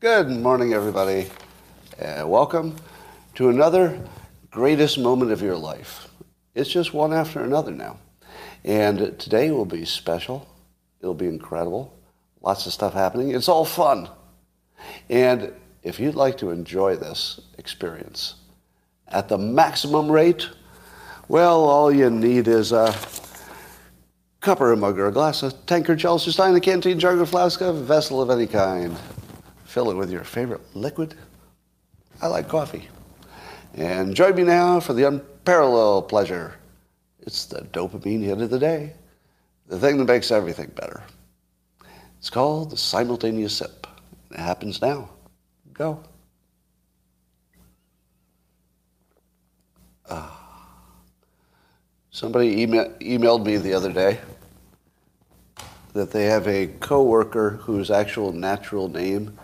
Good 0.00 0.30
morning, 0.30 0.72
everybody. 0.72 1.28
Uh, 2.00 2.26
welcome 2.26 2.74
to 3.34 3.50
another 3.50 4.02
greatest 4.50 4.98
moment 4.98 5.30
of 5.30 5.42
your 5.42 5.56
life. 5.56 6.08
It's 6.54 6.70
just 6.70 6.94
one 6.94 7.12
after 7.12 7.42
another 7.42 7.70
now. 7.70 7.98
And 8.64 9.18
today 9.18 9.50
will 9.50 9.66
be 9.66 9.84
special. 9.84 10.48
It'll 11.02 11.12
be 11.12 11.26
incredible. 11.26 11.94
Lots 12.40 12.64
of 12.64 12.72
stuff 12.72 12.94
happening. 12.94 13.32
It's 13.32 13.46
all 13.46 13.66
fun. 13.66 14.08
And 15.10 15.52
if 15.82 16.00
you'd 16.00 16.14
like 16.14 16.38
to 16.38 16.48
enjoy 16.48 16.96
this 16.96 17.38
experience 17.58 18.36
at 19.08 19.28
the 19.28 19.36
maximum 19.36 20.10
rate, 20.10 20.48
well, 21.28 21.62
all 21.64 21.92
you 21.92 22.08
need 22.08 22.48
is 22.48 22.72
a 22.72 22.94
cup 24.40 24.62
or 24.62 24.72
a 24.72 24.78
mug 24.78 24.98
or 24.98 25.08
a 25.08 25.12
glass, 25.12 25.42
a 25.42 25.52
tankard, 25.52 25.98
chalice, 25.98 26.26
or 26.26 26.32
stein, 26.32 26.56
a 26.56 26.60
canteen, 26.60 26.98
jug, 26.98 27.18
or 27.18 27.26
flask, 27.26 27.60
a 27.60 27.70
vessel 27.70 28.22
of 28.22 28.30
any 28.30 28.46
kind. 28.46 28.96
Fill 29.70 29.92
it 29.92 29.94
with 29.94 30.10
your 30.10 30.24
favorite 30.24 30.62
liquid. 30.74 31.14
I 32.20 32.26
like 32.26 32.48
coffee. 32.48 32.88
And 33.74 34.16
join 34.16 34.34
me 34.34 34.42
now 34.42 34.80
for 34.80 34.94
the 34.94 35.04
unparalleled 35.04 36.08
pleasure. 36.08 36.56
It's 37.20 37.44
the 37.44 37.60
dopamine 37.60 38.24
hit 38.24 38.40
of 38.40 38.50
the 38.50 38.58
day, 38.58 38.94
the 39.68 39.78
thing 39.78 39.98
that 39.98 40.06
makes 40.06 40.32
everything 40.32 40.72
better. 40.74 41.04
It's 42.18 42.30
called 42.30 42.70
the 42.70 42.76
simultaneous 42.76 43.58
sip. 43.58 43.86
It 44.32 44.40
happens 44.40 44.82
now. 44.82 45.08
Go. 45.72 46.02
Ah. 50.10 50.66
Somebody 52.10 52.60
email, 52.62 52.92
emailed 53.00 53.46
me 53.46 53.56
the 53.56 53.74
other 53.74 53.92
day 53.92 54.18
that 55.92 56.10
they 56.10 56.24
have 56.24 56.48
a 56.48 56.66
coworker 56.80 57.50
whose 57.62 57.92
actual 57.92 58.32
natural 58.32 58.88
name 58.88 59.38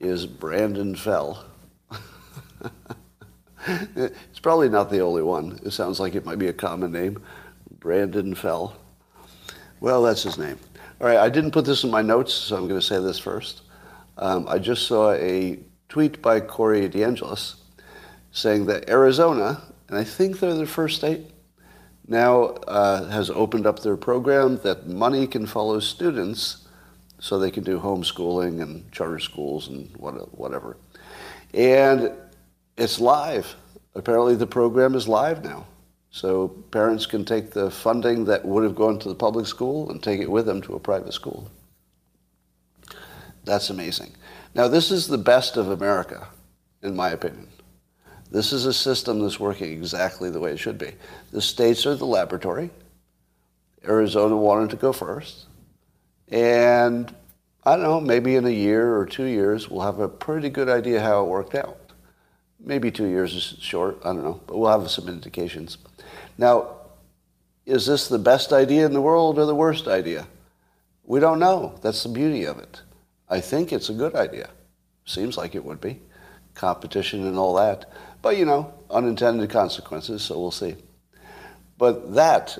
is 0.00 0.26
Brandon 0.26 0.96
Fell. 0.96 1.44
it's 3.66 4.40
probably 4.40 4.68
not 4.68 4.90
the 4.90 5.00
only 5.00 5.22
one. 5.22 5.60
It 5.64 5.72
sounds 5.72 6.00
like 6.00 6.14
it 6.14 6.24
might 6.24 6.38
be 6.38 6.48
a 6.48 6.52
common 6.52 6.90
name. 6.90 7.22
Brandon 7.78 8.34
Fell. 8.34 8.76
Well, 9.80 10.02
that's 10.02 10.22
his 10.22 10.38
name. 10.38 10.58
All 11.00 11.06
right, 11.06 11.18
I 11.18 11.28
didn't 11.28 11.52
put 11.52 11.64
this 11.64 11.84
in 11.84 11.90
my 11.90 12.02
notes, 12.02 12.34
so 12.34 12.56
I'm 12.56 12.66
going 12.68 12.80
to 12.80 12.86
say 12.86 13.00
this 13.00 13.18
first. 13.18 13.62
Um, 14.18 14.46
I 14.48 14.58
just 14.58 14.86
saw 14.86 15.12
a 15.12 15.58
tweet 15.88 16.20
by 16.20 16.40
Corey 16.40 16.88
DeAngelis 16.88 17.56
saying 18.32 18.66
that 18.66 18.88
Arizona, 18.88 19.62
and 19.88 19.98
I 19.98 20.04
think 20.04 20.38
they're 20.38 20.54
the 20.54 20.66
first 20.66 20.96
state, 20.96 21.26
now 22.06 22.44
uh, 22.68 23.08
has 23.08 23.30
opened 23.30 23.66
up 23.66 23.80
their 23.80 23.96
program 23.96 24.58
that 24.62 24.86
money 24.86 25.26
can 25.26 25.46
follow 25.46 25.80
students 25.80 26.68
so 27.20 27.38
they 27.38 27.50
can 27.50 27.62
do 27.62 27.78
homeschooling 27.78 28.60
and 28.60 28.90
charter 28.90 29.20
schools 29.20 29.68
and 29.68 29.88
whatever. 29.96 30.76
And 31.54 32.12
it's 32.76 32.98
live. 32.98 33.54
Apparently, 33.94 34.34
the 34.34 34.46
program 34.46 34.94
is 34.94 35.06
live 35.06 35.44
now. 35.44 35.66
So 36.10 36.48
parents 36.48 37.06
can 37.06 37.24
take 37.24 37.50
the 37.50 37.70
funding 37.70 38.24
that 38.24 38.44
would 38.44 38.64
have 38.64 38.74
gone 38.74 38.98
to 38.98 39.08
the 39.08 39.14
public 39.14 39.46
school 39.46 39.90
and 39.90 40.02
take 40.02 40.20
it 40.20 40.30
with 40.30 40.46
them 40.46 40.60
to 40.62 40.74
a 40.74 40.80
private 40.80 41.12
school. 41.12 41.48
That's 43.44 43.70
amazing. 43.70 44.12
Now, 44.54 44.66
this 44.66 44.90
is 44.90 45.06
the 45.06 45.18
best 45.18 45.56
of 45.56 45.68
America, 45.68 46.28
in 46.82 46.96
my 46.96 47.10
opinion. 47.10 47.46
This 48.30 48.52
is 48.52 48.66
a 48.66 48.72
system 48.72 49.20
that's 49.20 49.38
working 49.38 49.72
exactly 49.72 50.30
the 50.30 50.40
way 50.40 50.52
it 50.52 50.58
should 50.58 50.78
be. 50.78 50.92
The 51.32 51.42
states 51.42 51.86
are 51.86 51.94
the 51.94 52.06
laboratory. 52.06 52.70
Arizona 53.84 54.36
wanted 54.36 54.70
to 54.70 54.76
go 54.76 54.92
first. 54.92 55.46
And 56.30 57.14
I 57.64 57.76
don't 57.76 57.82
know, 57.82 58.00
maybe 58.00 58.36
in 58.36 58.44
a 58.46 58.50
year 58.50 58.96
or 58.96 59.06
two 59.06 59.24
years, 59.24 59.68
we'll 59.68 59.82
have 59.82 59.98
a 59.98 60.08
pretty 60.08 60.48
good 60.48 60.68
idea 60.68 61.00
how 61.00 61.24
it 61.24 61.28
worked 61.28 61.54
out. 61.54 61.78
Maybe 62.58 62.90
two 62.90 63.06
years 63.06 63.34
is 63.34 63.56
short, 63.60 63.98
I 64.04 64.12
don't 64.12 64.22
know, 64.22 64.40
but 64.46 64.58
we'll 64.58 64.78
have 64.78 64.90
some 64.90 65.08
indications. 65.08 65.78
Now, 66.38 66.76
is 67.66 67.86
this 67.86 68.08
the 68.08 68.18
best 68.18 68.52
idea 68.52 68.86
in 68.86 68.92
the 68.92 69.00
world 69.00 69.38
or 69.38 69.46
the 69.46 69.54
worst 69.54 69.88
idea? 69.88 70.26
We 71.04 71.20
don't 71.20 71.38
know. 71.38 71.78
That's 71.82 72.02
the 72.02 72.08
beauty 72.08 72.44
of 72.44 72.58
it. 72.58 72.82
I 73.28 73.40
think 73.40 73.72
it's 73.72 73.88
a 73.88 73.94
good 73.94 74.14
idea. 74.14 74.50
Seems 75.04 75.36
like 75.36 75.54
it 75.54 75.64
would 75.64 75.80
be. 75.80 76.00
Competition 76.54 77.26
and 77.26 77.36
all 77.36 77.54
that. 77.54 77.90
But, 78.22 78.36
you 78.36 78.44
know, 78.44 78.72
unintended 78.90 79.50
consequences, 79.50 80.22
so 80.22 80.38
we'll 80.38 80.50
see. 80.50 80.76
But 81.78 82.14
that 82.14 82.58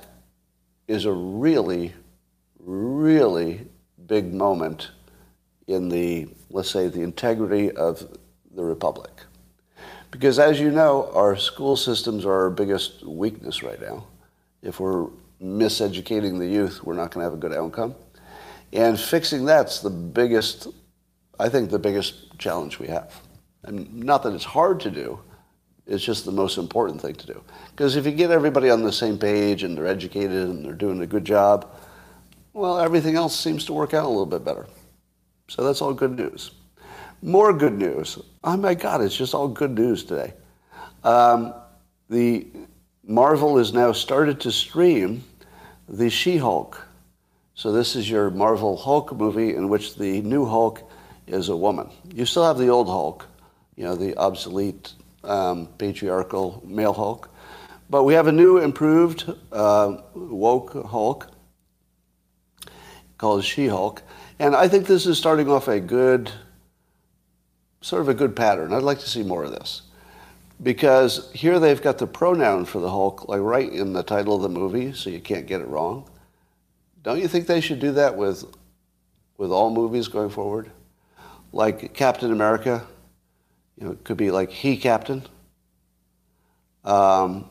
is 0.89 1.05
a 1.05 1.13
really, 1.13 1.93
really 2.65 3.67
big 4.07 4.33
moment 4.33 4.91
in 5.67 5.89
the, 5.89 6.29
let's 6.51 6.71
say, 6.71 6.89
the 6.89 7.03
integrity 7.03 7.71
of 7.71 8.19
the 8.55 8.65
Republic. 8.65 9.11
Because 10.11 10.39
as 10.39 10.59
you 10.59 10.71
know, 10.71 11.11
our 11.15 11.37
school 11.37 11.77
systems 11.77 12.25
are 12.25 12.33
our 12.33 12.51
biggest 12.51 13.05
weakness 13.07 13.63
right 13.63 13.81
now. 13.81 14.05
If 14.63 14.81
we're 14.81 15.07
miseducating 15.41 16.39
the 16.39 16.47
youth, 16.47 16.83
we're 16.83 16.95
not 16.95 17.13
going 17.13 17.25
to 17.25 17.31
have 17.31 17.33
a 17.33 17.41
good 17.41 17.55
outcome. 17.55 17.95
And 18.73 18.99
fixing 18.99 19.45
that's 19.45 19.81
the 19.81 19.91
biggest, 19.91 20.69
I 21.39 21.49
think, 21.49 21.71
the 21.71 21.79
biggest 21.79 22.39
challenge 22.39 22.79
we 22.79 22.89
have. 22.89 23.21
And 23.63 23.95
not 23.95 24.23
that 24.25 24.35
it's 24.35 24.45
hard 24.45 24.81
to 24.81 24.91
do, 24.91 25.21
it's 25.87 26.05
just 26.05 26.25
the 26.25 26.33
most 26.33 26.57
important 26.57 27.01
thing 27.01 27.15
to 27.15 27.27
do. 27.27 27.43
Because 27.71 27.97
if 27.97 28.07
you 28.07 28.13
get 28.13 28.31
everybody 28.31 28.71
on 28.71 28.83
the 28.83 28.93
same 28.93 29.19
page 29.19 29.63
and 29.63 29.77
they're 29.77 29.87
educated 29.87 30.49
and 30.49 30.65
they're 30.65 30.73
doing 30.73 31.01
a 31.01 31.07
good 31.07 31.25
job, 31.25 31.69
well, 32.53 32.79
everything 32.79 33.17
else 33.17 33.39
seems 33.39 33.65
to 33.67 33.73
work 33.73 33.95
out 33.95 34.05
a 34.05 34.09
little 34.09 34.27
bit 34.27 34.45
better. 34.45 34.67
So 35.49 35.65
that's 35.65 35.83
all 35.83 35.95
good 35.95 36.17
news. 36.17 36.53
More 37.23 37.53
good 37.53 37.77
news. 37.77 38.19
Oh 38.43 38.57
my 38.57 38.75
God, 38.75 39.03
it's 39.03 39.17
just 39.17 39.35
all 39.35 39.49
good 39.49 39.73
news 39.73 40.05
today. 40.05 40.33
Um, 41.05 41.55
the 42.09 42.47
Marvel 43.05 43.59
has 43.59 43.73
now 43.73 43.93
started 43.93 44.41
to 44.41 44.53
stream 44.53 45.25
the 45.89 46.09
She-Hulk. 46.09 46.87
So 47.55 47.73
this 47.73 47.95
is 47.95 48.09
your 48.09 48.31
Marvel 48.31 48.77
Hulk 48.77 49.15
movie 49.15 49.55
in 49.55 49.69
which 49.69 49.97
the 49.97 50.23
new 50.23 50.47
Hulk 50.47 50.83
is 51.27 51.49
a 51.49 51.57
woman. 51.57 51.91
You 52.15 52.25
still 52.25 52.45
have 52.45 52.59
the 52.59 52.69
old 52.69 52.87
Hulk, 52.87 53.27
you 53.77 53.85
know, 53.85 53.97
the 53.97 54.17
obsolete 54.17 54.93
um, 55.25 55.67
patriarchal 55.79 56.63
male 56.67 56.93
Hulk. 56.93 57.29
But 57.91 58.05
we 58.05 58.15
have 58.15 58.29
a 58.29 58.33
new, 58.33 58.59
improved, 58.59 59.31
uh, 59.53 59.99
woke 60.15 60.87
Hulk 60.87 61.31
called 63.21 63.45
She 63.45 63.69
Hulk. 63.69 64.03
And 64.39 64.57
I 64.57 64.67
think 64.67 64.87
this 64.87 65.05
is 65.05 65.19
starting 65.19 65.51
off 65.51 65.69
a 65.69 65.79
good, 65.79 66.33
sort 67.83 68.01
of 68.01 68.09
a 68.09 68.15
good 68.15 68.35
pattern. 68.35 68.73
I'd 68.73 68.83
like 68.83 69.01
to 69.01 69.09
see 69.09 69.23
more 69.23 69.45
of 69.45 69.51
this. 69.51 69.83
Because 70.63 71.31
here 71.35 71.59
they've 71.59 71.83
got 71.83 71.99
the 71.99 72.07
pronoun 72.07 72.65
for 72.65 72.81
the 72.81 72.89
Hulk, 72.89 73.29
like 73.29 73.43
right 73.43 73.71
in 73.71 73.93
the 73.93 74.03
title 74.03 74.37
of 74.37 74.41
the 74.41 74.49
movie, 74.49 74.95
so 74.95 75.11
you 75.11 75.21
can't 75.21 75.47
get 75.47 75.61
it 75.61 75.69
wrong. 75.69 76.09
Don't 77.03 77.21
you 77.21 77.29
think 77.29 77.47
they 77.47 77.61
should 77.61 77.79
do 77.79 77.93
that 77.93 78.17
with, 78.17 78.43
with 79.37 79.51
all 79.51 79.69
movies 79.69 80.09
going 80.09 80.31
forward? 80.31 80.71
Like 81.53 81.93
Captain 81.93 82.33
America, 82.33 82.87
you 83.77 83.85
know, 83.85 83.93
it 83.93 84.03
could 84.03 84.17
be 84.17 84.31
like 84.31 84.51
he 84.51 84.79
captain. 84.79 85.25
Um, 86.85 87.51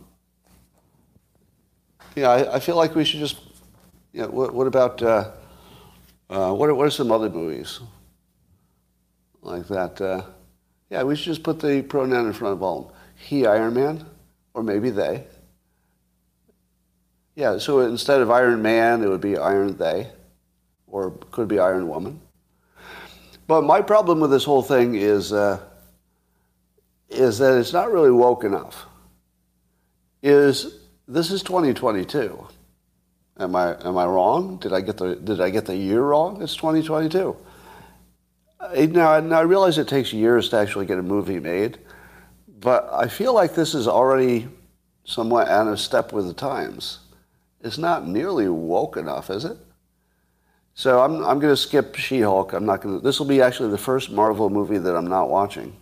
yeah, 2.15 2.29
I, 2.29 2.55
I, 2.55 2.59
feel 2.59 2.75
like 2.75 2.95
we 2.95 3.05
should 3.05 3.19
just. 3.19 3.37
You 4.13 4.23
know, 4.23 4.29
what, 4.29 4.55
what 4.55 4.65
about 4.65 5.03
uh, 5.03 5.29
uh, 6.29 6.53
what? 6.53 6.69
Are, 6.69 6.75
what 6.75 6.87
are 6.87 6.91
some 6.91 7.11
other 7.11 7.29
movies 7.29 7.79
like 9.41 9.67
that? 9.67 9.99
Uh, 9.99 10.23
yeah, 10.89 11.03
we 11.03 11.15
should 11.15 11.25
just 11.25 11.43
put 11.43 11.59
the 11.59 11.81
pronoun 11.81 12.27
in 12.27 12.33
front 12.33 12.53
of 12.53 12.63
all 12.63 12.79
of 12.79 12.87
them. 12.87 12.95
He 13.15 13.45
Iron 13.45 13.73
Man, 13.73 14.05
or 14.53 14.63
maybe 14.63 14.89
they. 14.89 15.25
Yeah, 17.35 17.57
so 17.57 17.79
instead 17.79 18.21
of 18.21 18.29
Iron 18.31 18.61
Man, 18.61 19.03
it 19.03 19.07
would 19.07 19.21
be 19.21 19.37
Iron 19.37 19.77
They, 19.77 20.09
or 20.87 21.11
could 21.31 21.47
be 21.47 21.59
Iron 21.59 21.87
Woman. 21.87 22.19
But 23.47 23.63
my 23.63 23.81
problem 23.81 24.19
with 24.19 24.29
this 24.29 24.43
whole 24.43 24.61
thing 24.61 24.95
is 24.95 25.33
uh, 25.33 25.59
is 27.09 27.39
that 27.39 27.57
it's 27.57 27.73
not 27.73 27.91
really 27.91 28.11
woke 28.11 28.43
enough. 28.43 28.85
Is 30.21 30.79
this 31.07 31.31
is 31.31 31.41
2022? 31.43 32.47
Am 33.39 33.55
I 33.55 33.75
am 33.85 33.97
I 33.97 34.05
wrong? 34.05 34.57
Did 34.57 34.73
I 34.73 34.81
get 34.81 34.97
the 34.97 35.15
did 35.15 35.39
I 35.39 35.49
get 35.49 35.65
the 35.65 35.75
year 35.75 36.01
wrong? 36.01 36.41
It's 36.41 36.55
2022. 36.55 37.35
Uh, 38.59 38.85
now, 38.89 39.19
now 39.21 39.39
I 39.39 39.41
realize 39.41 39.77
it 39.77 39.87
takes 39.87 40.11
years 40.11 40.49
to 40.49 40.57
actually 40.57 40.85
get 40.85 40.99
a 40.99 41.03
movie 41.03 41.39
made, 41.39 41.77
but 42.59 42.89
I 42.91 43.07
feel 43.07 43.33
like 43.33 43.55
this 43.55 43.73
is 43.73 43.87
already 43.87 44.49
somewhat 45.05 45.47
out 45.47 45.67
of 45.67 45.79
step 45.79 46.11
with 46.11 46.27
the 46.27 46.33
times. 46.33 46.99
It's 47.61 47.77
not 47.77 48.05
nearly 48.05 48.49
woke 48.49 48.97
enough, 48.97 49.29
is 49.29 49.45
it? 49.45 49.57
So 50.73 50.99
I'm 51.01 51.23
I'm 51.23 51.39
going 51.39 51.53
to 51.53 51.57
skip 51.57 51.95
She-Hulk. 51.95 52.51
I'm 52.51 52.65
not 52.65 52.81
going 52.81 52.97
to. 52.97 53.03
This 53.03 53.19
will 53.19 53.27
be 53.27 53.41
actually 53.41 53.69
the 53.69 53.77
first 53.77 54.11
Marvel 54.11 54.49
movie 54.49 54.77
that 54.77 54.95
I'm 54.95 55.07
not 55.07 55.29
watching 55.29 55.75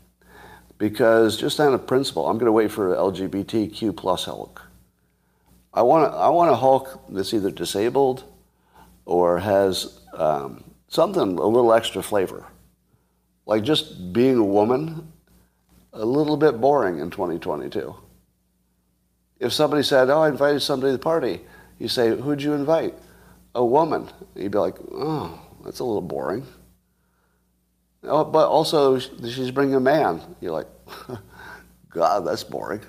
because 0.77 1.37
just 1.37 1.59
out 1.59 1.73
of 1.73 1.87
principle, 1.87 2.27
I'm 2.27 2.37
going 2.37 2.45
to 2.45 2.51
wait 2.51 2.71
for 2.71 2.95
LGBTQ 2.95 3.95
plus 3.95 4.25
Hulk. 4.25 4.66
I 5.73 5.81
want 5.83 6.13
I 6.13 6.29
want 6.29 6.51
a 6.51 6.55
Hulk 6.55 7.03
that's 7.09 7.33
either 7.33 7.51
disabled 7.51 8.23
or 9.05 9.39
has 9.39 9.99
um, 10.13 10.63
something 10.87 11.21
a 11.21 11.45
little 11.47 11.73
extra 11.73 12.01
flavor. 12.03 12.45
like 13.45 13.63
just 13.63 14.11
being 14.13 14.37
a 14.37 14.43
woman, 14.43 15.11
a 15.93 16.05
little 16.05 16.37
bit 16.37 16.59
boring 16.59 16.99
in 16.99 17.09
2022. 17.09 17.95
If 19.39 19.53
somebody 19.53 19.83
said, 19.83 20.09
oh, 20.09 20.21
I 20.21 20.29
invited 20.29 20.61
somebody 20.61 20.91
to 20.91 20.97
the 20.97 21.03
party, 21.03 21.41
you 21.79 21.87
say, 21.87 22.15
who'd 22.15 22.41
you 22.41 22.53
invite? 22.53 22.95
A 23.55 23.63
woman. 23.63 24.09
You'd 24.35 24.51
be 24.51 24.57
like, 24.57 24.75
oh, 24.91 25.39
that's 25.63 25.79
a 25.79 25.83
little 25.83 26.01
boring. 26.01 26.45
Oh, 28.03 28.23
but 28.23 28.47
also, 28.47 28.99
she's 28.99 29.51
bringing 29.51 29.75
a 29.75 29.79
man. 29.79 30.21
You're 30.41 30.51
like, 30.51 30.67
God, 31.89 32.25
that's 32.25 32.43
boring. 32.43 32.81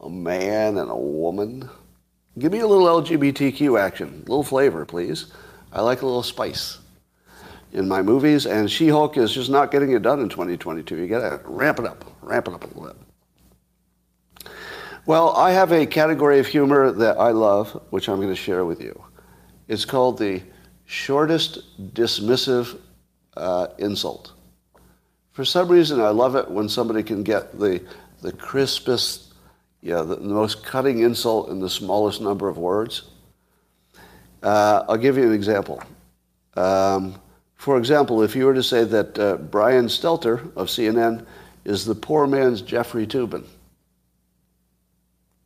A 0.00 0.08
man 0.08 0.78
and 0.78 0.90
a 0.90 0.96
woman. 0.96 1.68
Give 2.40 2.52
me 2.52 2.60
a 2.60 2.66
little 2.66 2.86
LGBTQ 3.02 3.78
action, 3.78 4.08
a 4.26 4.30
little 4.30 4.42
flavor, 4.42 4.86
please. 4.86 5.26
I 5.72 5.82
like 5.82 6.00
a 6.00 6.06
little 6.06 6.22
spice 6.22 6.78
in 7.72 7.86
my 7.86 8.00
movies, 8.00 8.46
and 8.46 8.70
She-Hulk 8.70 9.18
is 9.18 9.34
just 9.34 9.50
not 9.50 9.70
getting 9.70 9.92
it 9.92 10.00
done 10.00 10.20
in 10.20 10.30
2022. 10.30 10.96
You 10.96 11.06
got 11.06 11.28
to 11.28 11.40
ramp 11.44 11.78
it 11.80 11.84
up, 11.84 12.02
ramp 12.22 12.48
it 12.48 12.54
up 12.54 12.64
a 12.64 12.66
little 12.68 12.94
bit. 12.94 14.50
Well, 15.04 15.36
I 15.36 15.50
have 15.50 15.70
a 15.70 15.84
category 15.84 16.38
of 16.38 16.46
humor 16.46 16.90
that 16.90 17.18
I 17.18 17.30
love, 17.30 17.78
which 17.90 18.08
I'm 18.08 18.22
to 18.22 18.34
share 18.34 18.64
with 18.64 18.80
you. 18.80 18.98
It's 19.68 19.84
called 19.84 20.16
the 20.16 20.42
shortest 20.86 21.94
dismissive 21.94 22.78
uh, 23.36 23.66
insult. 23.76 24.32
For 25.32 25.44
some 25.44 25.68
reason, 25.68 26.00
I 26.00 26.08
love 26.08 26.36
it 26.36 26.50
when 26.50 26.70
somebody 26.70 27.02
can 27.02 27.22
get 27.22 27.58
the, 27.58 27.84
the 28.22 28.32
crispest, 28.32 29.29
yeah, 29.82 30.02
the, 30.02 30.16
the 30.16 30.22
most 30.22 30.64
cutting 30.64 31.00
insult 31.00 31.48
in 31.50 31.60
the 31.60 31.70
smallest 31.70 32.20
number 32.20 32.48
of 32.48 32.58
words. 32.58 33.02
Uh, 34.42 34.84
I'll 34.88 34.96
give 34.96 35.16
you 35.16 35.24
an 35.24 35.32
example. 35.32 35.82
Um, 36.56 37.14
for 37.56 37.78
example, 37.78 38.22
if 38.22 38.34
you 38.34 38.46
were 38.46 38.54
to 38.54 38.62
say 38.62 38.84
that 38.84 39.18
uh, 39.18 39.36
Brian 39.36 39.86
Stelter 39.86 40.40
of 40.56 40.68
CNN 40.68 41.26
is 41.64 41.84
the 41.84 41.94
poor 41.94 42.26
man's 42.26 42.62
Jeffrey 42.62 43.06
Toobin, 43.06 43.44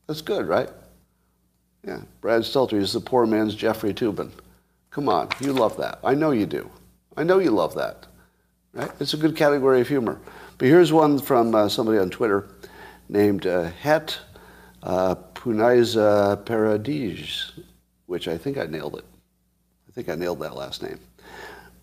that's 0.06 0.20
good, 0.20 0.46
right? 0.46 0.68
Yeah, 1.86 2.00
Brad 2.20 2.42
Stelter 2.42 2.78
is 2.78 2.92
the 2.92 3.00
poor 3.00 3.26
man's 3.26 3.54
Jeffrey 3.54 3.92
Toobin. 3.94 4.30
Come 4.90 5.08
on, 5.08 5.28
you 5.40 5.52
love 5.52 5.76
that. 5.78 5.98
I 6.04 6.14
know 6.14 6.30
you 6.30 6.46
do. 6.46 6.70
I 7.16 7.24
know 7.24 7.38
you 7.38 7.50
love 7.50 7.74
that. 7.74 8.06
Right? 8.72 8.90
It's 9.00 9.14
a 9.14 9.18
good 9.18 9.36
category 9.36 9.80
of 9.80 9.88
humor. 9.88 10.20
But 10.58 10.68
here's 10.68 10.92
one 10.92 11.18
from 11.18 11.54
uh, 11.54 11.68
somebody 11.68 11.98
on 11.98 12.10
Twitter 12.10 12.48
named 13.08 13.46
uh, 13.46 13.70
Het 13.80 14.18
uh, 14.82 15.14
Punaiza 15.34 16.44
Paradis, 16.44 17.52
which 18.06 18.28
I 18.28 18.38
think 18.38 18.58
I 18.58 18.66
nailed 18.66 18.96
it. 18.96 19.04
I 19.88 19.92
think 19.92 20.08
I 20.08 20.14
nailed 20.14 20.40
that 20.40 20.56
last 20.56 20.82
name. 20.82 20.98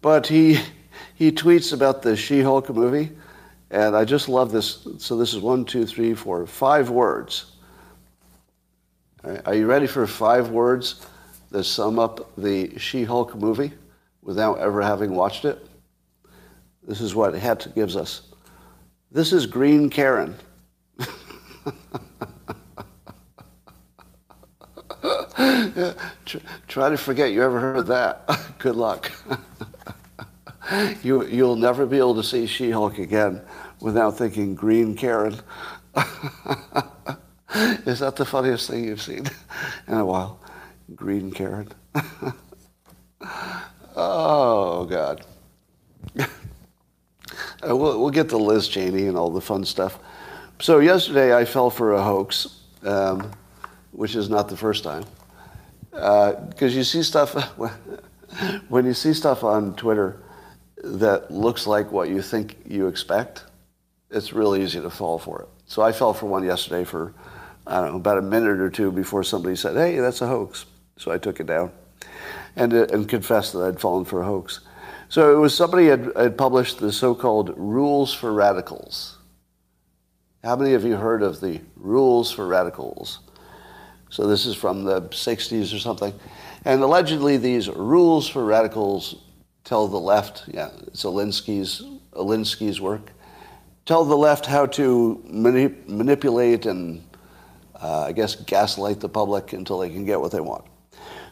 But 0.01 0.27
he, 0.27 0.59
he 1.15 1.31
tweets 1.31 1.73
about 1.73 2.01
the 2.01 2.15
She-Hulk 2.15 2.69
movie, 2.69 3.11
and 3.69 3.95
I 3.95 4.03
just 4.05 4.27
love 4.27 4.51
this. 4.51 4.87
So 4.97 5.15
this 5.15 5.33
is 5.33 5.39
one, 5.39 5.65
two, 5.65 5.85
three, 5.85 6.13
four, 6.13 6.45
five 6.45 6.89
words. 6.89 7.45
Right, 9.23 9.41
are 9.45 9.55
you 9.55 9.67
ready 9.67 9.87
for 9.87 10.07
five 10.07 10.49
words 10.49 11.05
that 11.51 11.63
sum 11.63 11.99
up 11.99 12.35
the 12.37 12.77
She-Hulk 12.77 13.35
movie 13.35 13.71
without 14.21 14.59
ever 14.59 14.81
having 14.81 15.13
watched 15.13 15.45
it? 15.45 15.67
This 16.83 17.01
is 17.01 17.13
what 17.13 17.33
Het 17.35 17.71
gives 17.75 17.95
us. 17.95 18.23
This 19.11 19.31
is 19.31 19.45
Green 19.45 19.89
Karen. 19.89 20.35
Try 26.67 26.89
to 26.89 26.97
forget 26.97 27.31
you 27.31 27.43
ever 27.43 27.59
heard 27.59 27.87
that. 27.87 28.29
Good 28.59 28.75
luck. 28.75 29.11
you, 31.03 31.25
you'll 31.25 31.55
never 31.55 31.85
be 31.85 31.97
able 31.97 32.15
to 32.15 32.23
see 32.23 32.45
She-Hulk 32.45 32.97
again 32.97 33.41
without 33.81 34.17
thinking 34.17 34.55
Green 34.55 34.95
Karen. 34.95 35.35
Is 37.85 37.99
that 37.99 38.15
the 38.15 38.25
funniest 38.25 38.69
thing 38.69 38.85
you've 38.85 39.01
seen 39.01 39.25
in 39.87 39.95
a 39.95 40.05
while? 40.05 40.39
Green 40.95 41.31
Karen. 41.31 41.69
oh, 43.95 44.85
God. 44.85 45.25
Uh, 47.63 47.75
we'll, 47.75 47.99
we'll 47.99 48.09
get 48.09 48.29
to 48.29 48.37
Liz 48.37 48.67
Cheney 48.67 49.07
and 49.07 49.17
all 49.17 49.29
the 49.29 49.41
fun 49.41 49.65
stuff. 49.65 49.99
So 50.61 50.77
yesterday 50.77 51.35
I 51.35 51.43
fell 51.45 51.71
for 51.71 51.93
a 51.93 52.03
hoax, 52.03 52.59
um, 52.83 53.31
which 53.93 54.15
is 54.15 54.29
not 54.29 54.47
the 54.47 54.55
first 54.55 54.83
time. 54.83 55.05
Because 55.89 56.61
uh, 56.61 56.77
you 56.77 56.83
see 56.83 57.01
stuff, 57.01 57.33
when 58.69 58.85
you 58.85 58.93
see 58.93 59.15
stuff 59.15 59.43
on 59.43 59.75
Twitter 59.75 60.21
that 60.83 61.31
looks 61.31 61.65
like 61.65 61.91
what 61.91 62.09
you 62.09 62.21
think 62.21 62.57
you 62.67 62.85
expect, 62.85 63.45
it's 64.11 64.33
really 64.33 64.61
easy 64.61 64.79
to 64.79 64.91
fall 64.91 65.17
for 65.17 65.41
it. 65.41 65.47
So 65.65 65.81
I 65.81 65.91
fell 65.93 66.13
for 66.13 66.27
one 66.27 66.43
yesterday 66.43 66.83
for, 66.83 67.15
I 67.65 67.81
don't 67.81 67.93
know, 67.93 67.97
about 67.97 68.19
a 68.19 68.21
minute 68.21 68.59
or 68.59 68.69
two 68.69 68.91
before 68.91 69.23
somebody 69.23 69.55
said, 69.55 69.75
hey, 69.75 69.97
that's 69.97 70.21
a 70.21 70.27
hoax. 70.27 70.67
So 70.95 71.09
I 71.09 71.17
took 71.17 71.39
it 71.39 71.47
down 71.47 71.71
and, 72.55 72.71
uh, 72.71 72.85
and 72.93 73.09
confessed 73.09 73.53
that 73.53 73.63
I'd 73.63 73.79
fallen 73.79 74.05
for 74.05 74.21
a 74.21 74.25
hoax. 74.25 74.59
So 75.09 75.35
it 75.35 75.39
was 75.39 75.55
somebody 75.57 75.87
had, 75.87 76.11
had 76.15 76.37
published 76.37 76.77
the 76.77 76.91
so-called 76.91 77.51
Rules 77.57 78.13
for 78.13 78.31
Radicals. 78.31 79.17
How 80.43 80.55
many 80.55 80.73
of 80.73 80.83
you 80.83 80.95
heard 80.95 81.21
of 81.21 81.39
the 81.39 81.61
Rules 81.75 82.31
for 82.31 82.47
Radicals? 82.47 83.19
So 84.09 84.25
this 84.25 84.47
is 84.47 84.55
from 84.55 84.83
the 84.83 85.03
60s 85.03 85.73
or 85.73 85.77
something. 85.77 86.13
And 86.65 86.81
allegedly 86.81 87.37
these 87.37 87.69
rules 87.69 88.27
for 88.27 88.43
radicals 88.43 89.21
tell 89.63 89.87
the 89.87 89.99
left, 89.99 90.45
yeah, 90.47 90.71
it's 90.87 91.03
Alinsky's, 91.03 91.83
Alinsky's 92.13 92.81
work, 92.81 93.11
tell 93.85 94.03
the 94.03 94.17
left 94.17 94.47
how 94.47 94.65
to 94.65 95.23
mani- 95.29 95.75
manipulate 95.85 96.65
and, 96.65 97.03
uh, 97.79 98.05
I 98.05 98.11
guess, 98.11 98.33
gaslight 98.35 98.99
the 98.99 99.09
public 99.09 99.53
until 99.53 99.77
they 99.77 99.91
can 99.91 100.05
get 100.05 100.19
what 100.19 100.31
they 100.31 100.41
want. 100.41 100.65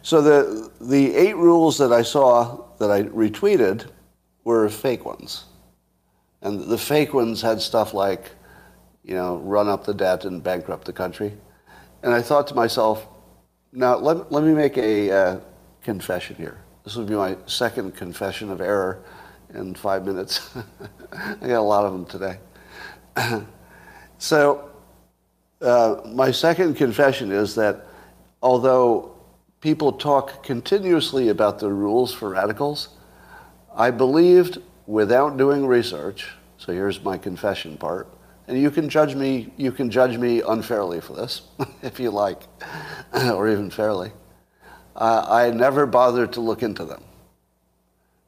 So 0.04 0.22
the, 0.22 0.72
the 0.80 1.16
eight 1.16 1.36
rules 1.36 1.80
that 1.80 1.92
I 1.92 2.04
saw 2.04 2.64
that 2.78 2.92
I 2.92 3.04
retweeted 3.04 3.90
were 4.44 4.70
fake 4.70 5.04
ones. 5.04 5.46
And 6.44 6.62
the 6.62 6.78
fake 6.78 7.16
ones 7.16 7.42
had 7.42 7.60
stuff 7.60 7.96
like, 7.96 8.30
you 9.10 9.16
know, 9.16 9.38
run 9.38 9.68
up 9.68 9.84
the 9.86 9.94
debt 9.94 10.26
and 10.26 10.44
bankrupt 10.44 10.86
the 10.86 10.94
country. 10.94 11.34
And 12.04 12.14
I 12.14 12.22
thought 12.22 12.48
to 12.48 12.56
myself, 12.56 13.08
now 13.74 13.98
let, 13.98 14.32
let 14.32 14.44
me 14.44 14.54
make 14.54 14.78
a 14.78 15.12
uh, 15.12 15.40
confession 15.84 16.36
here. 16.36 16.62
This 16.84 16.96
will 16.96 17.06
be 17.06 17.16
my 17.16 17.36
second 17.48 17.96
confession 17.96 18.52
of 18.52 18.62
error 18.62 19.04
in 19.54 19.74
five 19.74 20.06
minutes. 20.06 20.56
I 21.12 21.48
got 21.48 21.60
a 21.60 21.62
lot 21.62 21.86
of 21.86 21.94
them 21.94 22.06
today. 22.06 22.38
so, 24.20 24.70
uh, 25.62 26.01
my 26.06 26.30
second 26.32 26.75
confession 26.75 27.32
is 27.32 27.56
that 27.56 27.88
although 28.42 29.20
people 29.62 29.92
talk 29.92 30.44
continuously 30.44 31.30
about 31.30 31.60
the 31.60 31.72
rules 31.72 32.13
for 32.13 32.30
radicals. 32.30 32.89
I 33.75 33.92
believed 33.92 34.60
without 34.88 35.38
doing 35.38 35.66
research, 35.66 36.32
so 36.58 36.72
here's 36.72 37.04
my 37.04 37.18
confession 37.18 37.78
part, 37.78 38.08
and 38.50 38.60
you 38.60 38.72
can 38.72 38.89
judge 38.89 39.13
me, 39.13 39.53
you 39.58 39.72
can 39.72 39.91
judge 39.91 40.18
me 40.18 40.41
unfairly 40.41 41.00
for 41.01 41.13
this, 41.13 41.44
if 41.84 42.00
you 42.00 42.10
like, 42.10 42.41
or 43.13 43.48
even 43.48 43.70
fairly. 43.70 44.12
Uh, 44.96 45.24
I 45.29 45.51
never 45.51 45.86
bothered 45.86 46.34
to 46.34 46.41
look 46.41 46.63
into 46.63 46.84
them. 46.84 47.03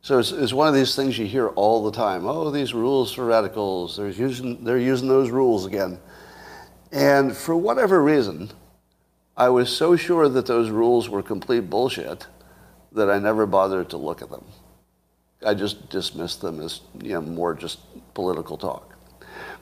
So 0.03 0.19
it's, 0.19 0.31
it's, 0.31 0.53
one 0.53 0.67
of 0.67 0.75
these 0.75 0.95
things 0.95 1.17
you 1.17 1.25
hear 1.25 1.47
all 1.49 1.83
the 1.83 1.91
time. 1.91 2.27
Oh, 2.27 2.51
these 2.51 2.71
rules 2.73 3.11
for 3.11 3.25
radicals, 3.25 3.97
they're 3.97 4.09
using, 4.09 4.63
they're 4.63 4.77
using 4.77 5.07
those 5.07 5.31
rules 5.31 5.65
again. 5.65 5.99
And 6.91 7.35
for 7.35 7.55
whatever 7.55 8.01
reason, 8.03 8.51
I 9.35 9.49
was 9.49 9.75
so 9.75 9.95
sure 9.95 10.29
that 10.29 10.45
those 10.45 10.69
rules 10.69 11.09
were 11.09 11.23
complete 11.23 11.61
bullshit 11.61 12.27
that 12.91 13.09
I 13.09 13.17
never 13.17 13.47
bothered 13.47 13.89
to 13.89 13.97
look 13.97 14.21
at 14.21 14.29
them. 14.29 14.45
I 15.43 15.55
just 15.55 15.89
dismissed 15.89 16.41
them 16.41 16.61
as 16.61 16.81
you 17.01 17.13
know, 17.13 17.21
more 17.21 17.55
just 17.55 17.79
political 18.13 18.55
talk. 18.55 18.90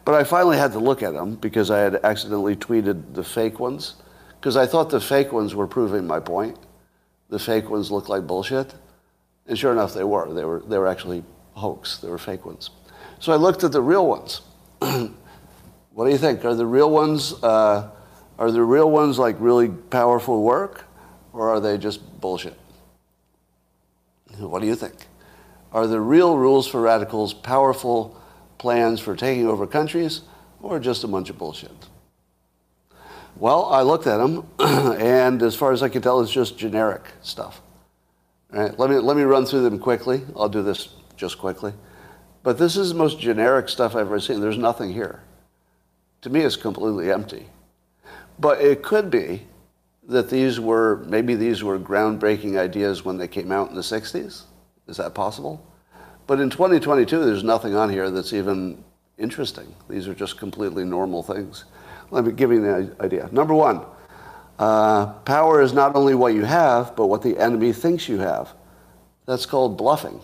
But 0.06 0.16
I 0.16 0.24
finally 0.24 0.58
had 0.58 0.72
to 0.74 0.80
look 0.80 1.04
at 1.04 1.14
them 1.14 1.36
because 1.36 1.70
I 1.70 1.80
had 1.80 1.96
accidentally 2.04 2.56
tweeted 2.56 3.14
the 3.14 3.24
fake 3.24 3.60
ones 3.60 3.96
because 4.40 4.56
I 4.56 4.66
thought 4.66 4.90
the 4.90 5.02
fake 5.02 5.32
ones 5.32 5.54
were 5.54 5.68
proving 5.68 6.08
my 6.08 6.20
point. 6.20 6.58
The 7.30 7.40
fake 7.40 7.70
ones 7.70 7.92
looked 7.92 8.10
like 8.10 8.26
bullshit. 8.26 8.74
And 9.48 9.58
sure 9.58 9.72
enough, 9.72 9.94
they 9.94 10.04
were. 10.04 10.34
They 10.34 10.46
were, 10.46 10.62
they 10.62 10.78
were 10.78 10.88
actually 10.88 11.24
hoax. 11.54 11.98
They 11.98 12.10
were 12.10 12.18
fake 12.18 12.46
ones. 12.46 12.70
So 13.20 13.34
I 13.34 13.36
looked 13.36 13.64
at 13.64 13.72
the 13.72 13.82
real 13.82 14.08
ones. 14.08 14.42
what 14.80 16.06
do 16.06 16.12
you 16.12 16.18
think? 16.18 16.46
Are 16.46 16.56
the 16.56 16.66
real 16.66 16.90
ones 16.90 17.34
uh, 17.44 17.90
are 18.40 18.52
the 18.52 18.64
real 18.64 18.90
ones 18.90 19.20
like 19.20 19.36
really 19.40 19.68
powerful 19.68 20.42
work, 20.42 20.86
or 21.34 21.50
are 21.50 21.60
they 21.60 21.78
just 21.78 22.22
bullshit? 22.22 22.58
What 24.38 24.62
do 24.62 24.68
you 24.68 24.76
think? 24.76 24.96
Are 25.74 25.86
the 25.86 26.00
real 26.00 26.38
rules 26.38 26.66
for 26.66 26.80
radicals 26.82 27.34
powerful 27.34 28.19
plans 28.60 29.00
for 29.00 29.16
taking 29.16 29.48
over 29.48 29.66
countries, 29.66 30.22
or 30.62 30.80
just 30.80 31.04
a 31.04 31.08
bunch 31.08 31.32
of 31.32 31.40
bullshit? 31.40 31.72
Well, 33.36 33.66
I 33.66 33.82
looked 33.82 34.06
at 34.06 34.18
them, 34.18 34.48
and 34.60 35.42
as 35.42 35.56
far 35.56 35.72
as 35.72 35.82
I 35.82 35.90
can 35.90 36.04
tell, 36.04 36.22
it's 36.22 36.32
just 36.32 36.58
generic 36.58 37.04
stuff. 37.22 37.62
All 38.54 38.62
right, 38.62 38.78
let 38.78 38.90
me, 38.90 38.98
let 38.98 39.18
me 39.18 39.24
run 39.24 39.46
through 39.46 39.62
them 39.62 39.80
quickly. 39.80 40.22
I'll 40.36 40.50
do 40.50 40.62
this 40.62 40.90
just 41.16 41.38
quickly. 41.38 41.74
But 42.44 42.58
this 42.58 42.78
is 42.78 42.90
the 42.90 42.96
most 42.96 43.20
generic 43.20 43.70
stuff 43.70 43.96
I've 43.96 44.02
ever 44.02 44.20
seen. 44.20 44.42
There's 44.42 44.58
nothing 44.58 44.94
here. 44.94 45.22
To 46.22 46.30
me, 46.30 46.42
it's 46.42 46.56
completely 46.56 47.12
empty. 47.12 47.48
But 48.40 48.62
it 48.62 48.84
could 48.84 49.10
be 49.10 49.44
that 50.08 50.30
these 50.30 50.60
were, 50.60 51.04
maybe 51.08 51.36
these 51.36 51.64
were 51.64 51.80
groundbreaking 51.80 52.58
ideas 52.58 53.06
when 53.06 53.18
they 53.18 53.28
came 53.28 53.52
out 53.52 53.70
in 53.70 53.76
the 53.76 53.82
60s. 53.82 54.44
Is 54.88 54.98
that 54.98 55.14
possible? 55.14 55.66
But 56.30 56.40
in 56.40 56.52
2022, 56.52 57.26
there's 57.26 57.44
nothing 57.44 57.74
on 57.74 57.90
here 57.90 58.12
that's 58.12 58.34
even 58.34 58.84
interesting. 59.18 59.74
These 59.90 60.08
are 60.08 60.14
just 60.14 60.38
completely 60.38 60.86
normal 60.86 61.24
things. 61.24 61.66
Let 62.12 62.24
me 62.24 62.34
give 62.34 62.52
you 62.52 62.62
the 62.62 62.96
idea. 63.00 63.28
Number 63.32 63.56
one, 63.56 63.82
uh, 64.60 65.08
power 65.24 65.60
is 65.60 65.74
not 65.74 65.96
only 65.96 66.14
what 66.14 66.36
you 66.36 66.46
have, 66.46 66.96
but 66.96 67.08
what 67.08 67.24
the 67.24 67.36
enemy 67.40 67.74
thinks 67.74 68.08
you 68.08 68.20
have. 68.20 68.54
That's 69.26 69.48
called 69.48 69.76
bluffing. 69.76 70.22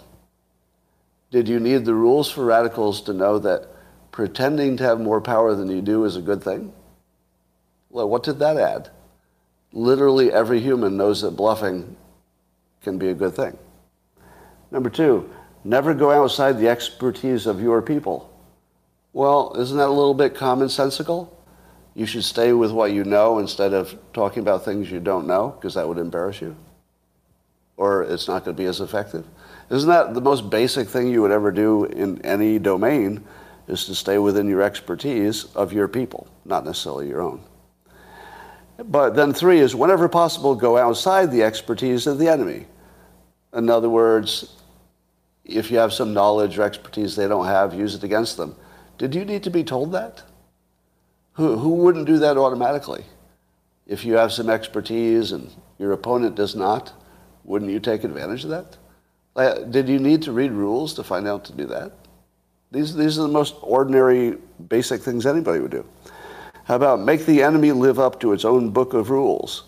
Did 1.32 1.50
you 1.50 1.60
need 1.60 1.86
the 1.86 1.96
rules 1.96 2.30
for 2.30 2.46
radicals 2.46 3.02
to 3.02 3.14
know 3.14 3.40
that 3.40 3.68
pretending 4.12 4.78
to 4.78 4.84
have 4.84 5.00
more 5.00 5.22
power 5.22 5.56
than 5.56 5.72
you 5.72 5.82
do 5.82 6.06
is 6.06 6.18
a 6.18 6.22
good 6.22 6.44
thing? 6.44 6.72
Well, 7.90 8.08
what 8.08 8.22
did 8.22 8.38
that 8.38 8.58
add? 8.58 8.92
Literally 9.72 10.32
every 10.32 10.60
human 10.60 10.98
knows 10.98 11.24
that 11.24 11.32
bluffing 11.32 11.98
can 12.84 13.00
be 13.00 13.10
a 13.10 13.16
good 13.16 13.36
thing. 13.36 13.58
Number 14.70 14.92
two, 14.92 15.32
never 15.65 15.93
go 15.93 16.12
outside 16.12 16.60
the 16.60 16.69
expertise 16.69 17.48
of 17.48 17.60
your 17.60 17.81
people. 17.81 18.31
Well, 19.12 19.55
isn't 19.57 19.75
that 19.77 19.88
a 19.88 19.91
little 19.91 20.13
bit 20.13 20.36
commonsensical? 20.36 21.29
You 21.95 22.05
should 22.05 22.24
stay 22.24 22.53
with 22.53 22.72
what 22.72 22.91
you 22.91 23.03
know 23.03 23.39
instead 23.39 23.74
of 23.74 23.98
talking 24.13 24.41
about 24.41 24.63
things 24.63 24.91
you 24.91 25.00
don't 25.00 25.25
know, 25.25 25.50
because 25.50 25.74
that 25.74 25.88
would 25.88 25.98
embarrass 25.98 26.39
you. 26.39 26.55
Or 27.77 28.03
it's 28.03 28.27
not 28.27 28.45
going 28.45 28.55
to 28.55 28.62
be 28.62 28.67
as 28.67 28.79
effective. 28.79 29.25
Isn't 29.69 29.89
that 29.89 30.13
the 30.13 30.22
most 30.22 30.50
basic 30.50 30.88
thing 30.88 31.07
you 31.07 31.22
would 31.22 31.31
ever 31.31 31.51
do 31.51 31.86
in 31.86 32.22
any 32.22 32.60
domain 32.60 33.24
is 33.67 33.86
to 33.86 33.95
stay 33.95 34.17
within 34.17 34.48
your 34.48 34.62
expertise 34.62 35.45
of 35.55 35.74
your 35.74 35.88
people, 35.88 36.27
not 36.45 36.65
necessarily 36.65 37.07
your 37.07 37.22
own. 37.22 37.41
But 38.77 39.15
then 39.15 39.34
three 39.34 39.60
is 39.60 39.74
whenever 39.74 40.07
possible, 40.07 40.53
go 40.53 40.77
outside 40.77 41.31
the 41.31 41.43
expertise 41.43 42.05
of 42.05 42.19
the 42.19 42.27
enemy. 42.27 42.67
In 43.53 43.69
other 43.69 43.89
words, 43.89 44.53
if 45.46 45.72
you 45.72 45.78
have 45.78 45.94
some 45.94 46.14
knowledge 46.14 46.58
or 46.58 46.64
expertise 46.64 47.16
they 47.16 47.28
don't 47.28 47.46
have, 47.46 47.74
use 47.74 47.96
it 47.96 48.04
against 48.04 48.38
them. 48.38 48.56
Did 48.98 49.14
you 49.14 49.25
need 49.25 49.44
to 49.44 49.50
be 49.50 49.64
told 49.64 49.92
that? 49.92 50.24
Who, 51.34 51.58
who 51.58 51.70
wouldn't 51.75 52.08
do 52.08 52.18
that 52.20 52.38
automatically? 52.38 53.04
If 53.86 54.04
you 54.04 54.16
have 54.16 54.34
some 54.34 54.50
expertise 54.50 55.32
and 55.32 55.52
your 55.78 55.92
opponent 55.92 56.36
does 56.36 56.56
not, 56.56 56.94
wouldn't 57.44 57.72
you 57.72 57.80
take 57.80 58.04
advantage 58.04 58.44
of 58.44 58.50
that? 58.50 58.78
Uh, 59.36 59.60
did 59.66 59.88
you 59.90 60.00
need 60.00 60.22
to 60.24 60.32
read 60.32 60.52
rules 60.52 60.94
to 60.94 61.04
find 61.04 61.28
out 61.28 61.46
to 61.46 61.54
do 61.54 61.66
that? 61.66 61.92
These, 62.72 62.96
these 62.96 63.20
are 63.20 63.24
the 63.24 63.28
most 63.28 63.56
ordinary, 63.62 64.38
basic 64.68 65.02
things 65.02 65.25
anybody 65.25 65.60
would 65.60 65.72
do. 65.72 65.86
How 66.64 66.75
about 66.78 67.00
make 67.02 67.25
the 67.25 67.44
enemy 67.44 67.72
live 67.72 68.00
up 68.00 68.20
to 68.22 68.34
its 68.34 68.44
own 68.44 68.72
book 68.72 68.94
of 68.94 69.10
rules? 69.10 69.66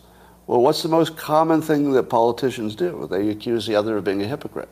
Well, 0.48 0.62
what's 0.62 0.82
the 0.82 0.90
most 0.90 1.18
common 1.18 1.62
thing 1.62 1.92
that 1.92 2.04
politicians 2.04 2.76
do? 2.76 3.08
They 3.12 3.30
accuse 3.30 3.68
the 3.68 3.76
other 3.76 3.98
of 3.98 4.06
being 4.06 4.24
a 4.24 4.28
hypocrite, 4.28 4.70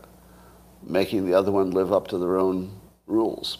making 0.85 1.25
the 1.25 1.33
other 1.33 1.51
one 1.51 1.71
live 1.71 1.91
up 1.91 2.07
to 2.09 2.17
their 2.17 2.37
own 2.37 2.79
rules. 3.07 3.59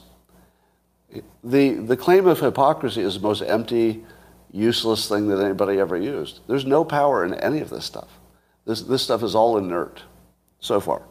The, 1.43 1.71
the 1.71 1.97
claim 1.97 2.27
of 2.27 2.39
hypocrisy 2.39 3.01
is 3.01 3.15
the 3.15 3.19
most 3.21 3.41
empty, 3.41 4.03
useless 4.51 5.07
thing 5.07 5.27
that 5.27 5.43
anybody 5.43 5.79
ever 5.79 5.97
used. 5.97 6.41
There's 6.47 6.65
no 6.65 6.83
power 6.83 7.25
in 7.25 7.33
any 7.35 7.59
of 7.59 7.69
this 7.69 7.85
stuff. 7.85 8.09
This, 8.65 8.81
this 8.81 9.03
stuff 9.03 9.23
is 9.23 9.35
all 9.35 9.57
inert 9.57 10.01
so 10.59 10.79
far. 10.79 11.03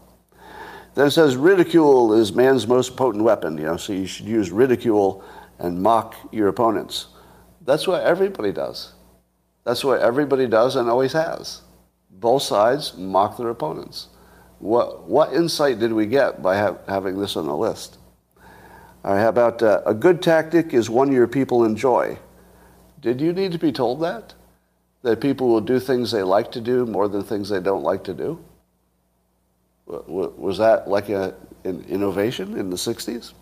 Then 0.94 1.08
it 1.08 1.10
says 1.10 1.36
ridicule 1.36 2.14
is 2.14 2.32
man's 2.32 2.66
most 2.66 2.96
potent 2.96 3.24
weapon, 3.24 3.58
you 3.58 3.64
know, 3.64 3.76
so 3.76 3.92
you 3.92 4.06
should 4.06 4.26
use 4.26 4.50
ridicule 4.50 5.24
and 5.58 5.82
mock 5.82 6.14
your 6.32 6.48
opponents. 6.48 7.08
That's 7.62 7.86
what 7.86 8.02
everybody 8.02 8.52
does. 8.52 8.92
That's 9.64 9.82
what 9.84 10.00
everybody 10.00 10.46
does 10.46 10.76
and 10.76 10.88
always 10.88 11.12
has. 11.12 11.62
Both 12.10 12.42
sides 12.42 12.96
mock 12.96 13.36
their 13.36 13.48
opponents. 13.48 14.08
What, 14.64 15.06
what 15.06 15.34
insight 15.34 15.78
did 15.78 15.92
we 15.92 16.06
get 16.06 16.40
by 16.40 16.56
ha- 16.56 16.78
having 16.88 17.20
this 17.20 17.36
on 17.36 17.44
the 17.44 17.54
list? 17.54 17.98
All 19.04 19.12
right, 19.12 19.20
how 19.20 19.28
about 19.28 19.62
uh, 19.62 19.82
a 19.84 19.92
good 19.92 20.22
tactic 20.22 20.72
is 20.72 20.88
one 20.88 21.12
your 21.12 21.26
people 21.26 21.66
enjoy? 21.66 22.16
Did 23.02 23.20
you 23.20 23.34
need 23.34 23.52
to 23.52 23.58
be 23.58 23.72
told 23.72 24.00
that? 24.00 24.32
That 25.02 25.20
people 25.20 25.48
will 25.48 25.60
do 25.60 25.78
things 25.78 26.10
they 26.10 26.22
like 26.22 26.50
to 26.52 26.62
do 26.62 26.86
more 26.86 27.08
than 27.08 27.22
things 27.22 27.50
they 27.50 27.60
don't 27.60 27.82
like 27.82 28.04
to 28.04 28.14
do? 28.14 28.42
Was 29.84 30.56
that 30.56 30.88
like 30.88 31.10
a, 31.10 31.34
an 31.64 31.84
innovation 31.86 32.56
in 32.56 32.70
the 32.70 32.76
60s? 32.76 33.34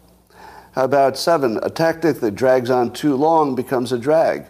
How 0.73 0.83
about 0.83 1.17
seven? 1.17 1.61
A 1.63 1.71
tactic 1.71 2.19
that 2.19 2.33
drags 2.33 2.69
on 2.69 2.93
too 2.93 3.15
long 3.15 3.55
becomes 3.55 3.93
a 3.93 3.99
drag. 3.99 4.47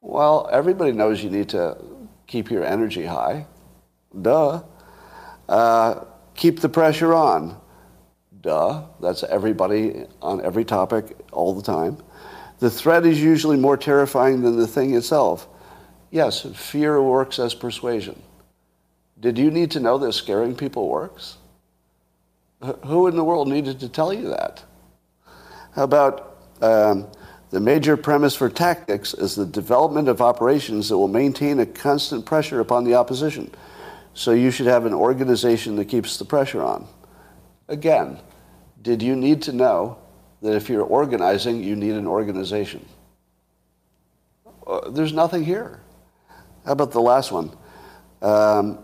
Well, 0.00 0.48
everybody 0.52 0.92
knows 0.92 1.24
you 1.24 1.30
need 1.30 1.48
to 1.48 1.76
keep 2.28 2.52
your 2.52 2.64
energy 2.64 3.04
high. 3.04 3.46
Duh. 4.22 4.62
Uh, 5.48 6.04
keep 6.34 6.60
the 6.60 6.68
pressure 6.68 7.14
on. 7.14 7.60
Duh. 8.40 8.84
That's 9.00 9.22
everybody 9.24 10.06
on 10.22 10.44
every 10.44 10.64
topic 10.64 11.16
all 11.32 11.54
the 11.54 11.62
time. 11.62 11.98
The 12.58 12.70
threat 12.70 13.06
is 13.06 13.22
usually 13.22 13.56
more 13.56 13.76
terrifying 13.76 14.42
than 14.42 14.56
the 14.56 14.66
thing 14.66 14.94
itself. 14.94 15.48
Yes, 16.10 16.42
fear 16.54 17.00
works 17.02 17.38
as 17.38 17.54
persuasion. 17.54 18.20
Did 19.20 19.38
you 19.38 19.50
need 19.50 19.70
to 19.72 19.80
know 19.80 19.98
that 19.98 20.12
scaring 20.12 20.54
people 20.54 20.88
works? 20.88 21.36
Who 22.86 23.06
in 23.06 23.16
the 23.16 23.24
world 23.24 23.48
needed 23.48 23.80
to 23.80 23.88
tell 23.88 24.12
you 24.12 24.28
that? 24.30 24.64
How 25.72 25.84
about 25.84 26.36
um, 26.60 27.06
the 27.50 27.60
major 27.60 27.96
premise 27.96 28.34
for 28.34 28.48
tactics 28.48 29.14
is 29.14 29.34
the 29.34 29.46
development 29.46 30.08
of 30.08 30.20
operations 30.20 30.88
that 30.88 30.98
will 30.98 31.08
maintain 31.08 31.60
a 31.60 31.66
constant 31.66 32.26
pressure 32.26 32.60
upon 32.60 32.84
the 32.84 32.94
opposition. 32.94 33.50
So 34.18 34.32
you 34.32 34.50
should 34.50 34.66
have 34.66 34.84
an 34.84 34.94
organization 34.94 35.76
that 35.76 35.84
keeps 35.84 36.16
the 36.16 36.24
pressure 36.24 36.60
on. 36.60 36.88
Again, 37.68 38.18
did 38.82 39.00
you 39.00 39.14
need 39.14 39.42
to 39.42 39.52
know 39.52 39.98
that 40.42 40.56
if 40.56 40.68
you're 40.68 40.82
organizing, 40.82 41.62
you 41.62 41.76
need 41.76 41.92
an 41.92 42.08
organization? 42.08 42.84
Uh, 44.66 44.90
there's 44.90 45.12
nothing 45.12 45.44
here. 45.44 45.82
How 46.66 46.72
about 46.72 46.90
the 46.90 47.00
last 47.00 47.30
one? 47.30 47.56
Um, 48.20 48.80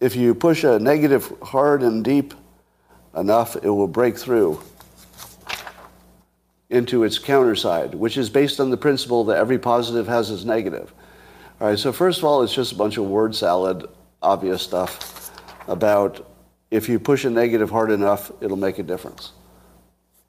if 0.00 0.16
you 0.16 0.34
push 0.34 0.64
a 0.64 0.80
negative 0.80 1.32
hard 1.40 1.84
and 1.84 2.04
deep 2.04 2.34
enough, 3.16 3.54
it 3.54 3.70
will 3.70 3.86
break 3.86 4.18
through 4.18 4.60
into 6.70 7.04
its 7.04 7.20
counter 7.20 7.54
side, 7.54 7.94
which 7.94 8.16
is 8.16 8.30
based 8.30 8.58
on 8.58 8.70
the 8.70 8.76
principle 8.76 9.22
that 9.26 9.36
every 9.36 9.60
positive 9.60 10.08
has 10.08 10.28
its 10.32 10.42
negative. 10.42 10.92
All 11.60 11.68
right, 11.68 11.78
so 11.78 11.92
first 11.92 12.20
of 12.20 12.24
all, 12.24 12.42
it's 12.42 12.54
just 12.54 12.72
a 12.72 12.74
bunch 12.74 12.96
of 12.96 13.04
word 13.04 13.34
salad, 13.34 13.86
obvious 14.22 14.62
stuff 14.62 15.30
about 15.68 16.26
if 16.70 16.88
you 16.88 16.98
push 16.98 17.26
a 17.26 17.30
negative 17.30 17.68
hard 17.68 17.90
enough, 17.90 18.32
it'll 18.40 18.56
make 18.56 18.78
a 18.78 18.82
difference. 18.82 19.32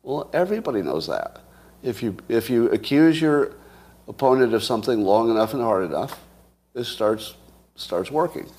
Well, 0.03 0.29
everybody 0.33 0.81
knows 0.81 1.07
that. 1.07 1.39
If 1.83 2.03
you, 2.03 2.17
if 2.27 2.49
you 2.49 2.69
accuse 2.71 3.21
your 3.21 3.53
opponent 4.09 4.53
of 4.53 4.61
something 4.61 5.03
long 5.03 5.31
enough 5.31 5.53
and 5.53 5.63
hard 5.63 5.85
enough, 5.85 6.19
it 6.75 6.83
starts, 6.83 7.35
starts 7.75 8.11
working. 8.11 8.49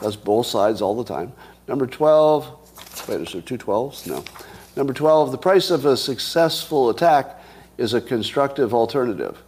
That's 0.00 0.16
both 0.16 0.46
sides 0.46 0.80
all 0.80 0.96
the 0.96 1.04
time. 1.04 1.30
Number 1.68 1.86
12, 1.86 3.06
wait, 3.06 3.20
is 3.20 3.32
there 3.34 3.42
two 3.42 3.58
12s? 3.58 4.06
No. 4.06 4.24
Number 4.76 4.94
12, 4.94 5.30
the 5.30 5.36
price 5.36 5.70
of 5.70 5.84
a 5.84 5.98
successful 5.98 6.88
attack 6.88 7.38
is 7.76 7.92
a 7.92 8.00
constructive 8.00 8.72
alternative. 8.72 9.42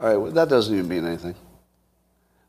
All 0.00 0.08
right, 0.08 0.16
well, 0.16 0.32
that 0.32 0.48
doesn't 0.48 0.74
even 0.74 0.88
mean 0.88 1.04
anything. 1.04 1.34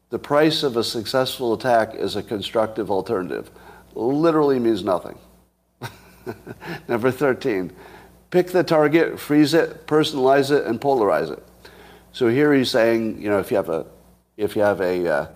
The 0.10 0.20
price 0.20 0.64
of 0.64 0.78
a 0.78 0.84
successful 0.84 1.54
attack 1.54 1.96
is 1.96 2.16
a 2.16 2.24
constructive 2.24 2.90
alternative. 2.90 3.50
Literally 3.94 4.60
means 4.60 4.84
nothing. 4.84 5.18
Number 6.88 7.12
13, 7.12 7.72
pick 8.32 8.48
the 8.48 8.64
target, 8.64 9.20
freeze 9.20 9.54
it, 9.54 9.88
personalize 9.88 10.52
it, 10.52 10.66
and 10.66 10.80
polarize 10.80 11.32
it. 11.32 11.44
So 12.12 12.28
here 12.28 12.54
he's 12.54 12.72
saying, 12.72 13.22
you 13.22 13.30
know, 13.30 13.40
if 13.40 13.52
you 13.52 13.58
have 13.58 13.70
a, 13.70 13.86
if 14.38 14.56
you 14.56 14.62
have 14.62 14.82
a, 14.82 15.08
uh, 15.08 15.28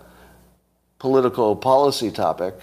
political 1.04 1.54
policy 1.54 2.10
topic, 2.10 2.56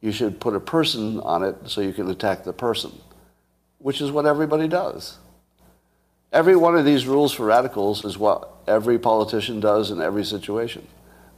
you 0.00 0.10
should 0.10 0.40
put 0.40 0.56
a 0.56 0.60
person 0.60 1.20
on 1.20 1.42
it 1.42 1.54
so 1.66 1.82
you 1.82 1.92
can 1.92 2.08
attack 2.08 2.42
the 2.42 2.52
person, 2.52 2.90
which 3.80 4.00
is 4.00 4.10
what 4.10 4.24
everybody 4.24 4.66
does. 4.66 5.18
Every 6.36 6.54
one 6.54 6.76
of 6.76 6.84
these 6.84 7.06
rules 7.06 7.32
for 7.32 7.46
radicals 7.46 8.04
is 8.04 8.18
what 8.18 8.52
every 8.66 8.98
politician 8.98 9.58
does 9.58 9.90
in 9.90 10.02
every 10.02 10.22
situation. 10.22 10.86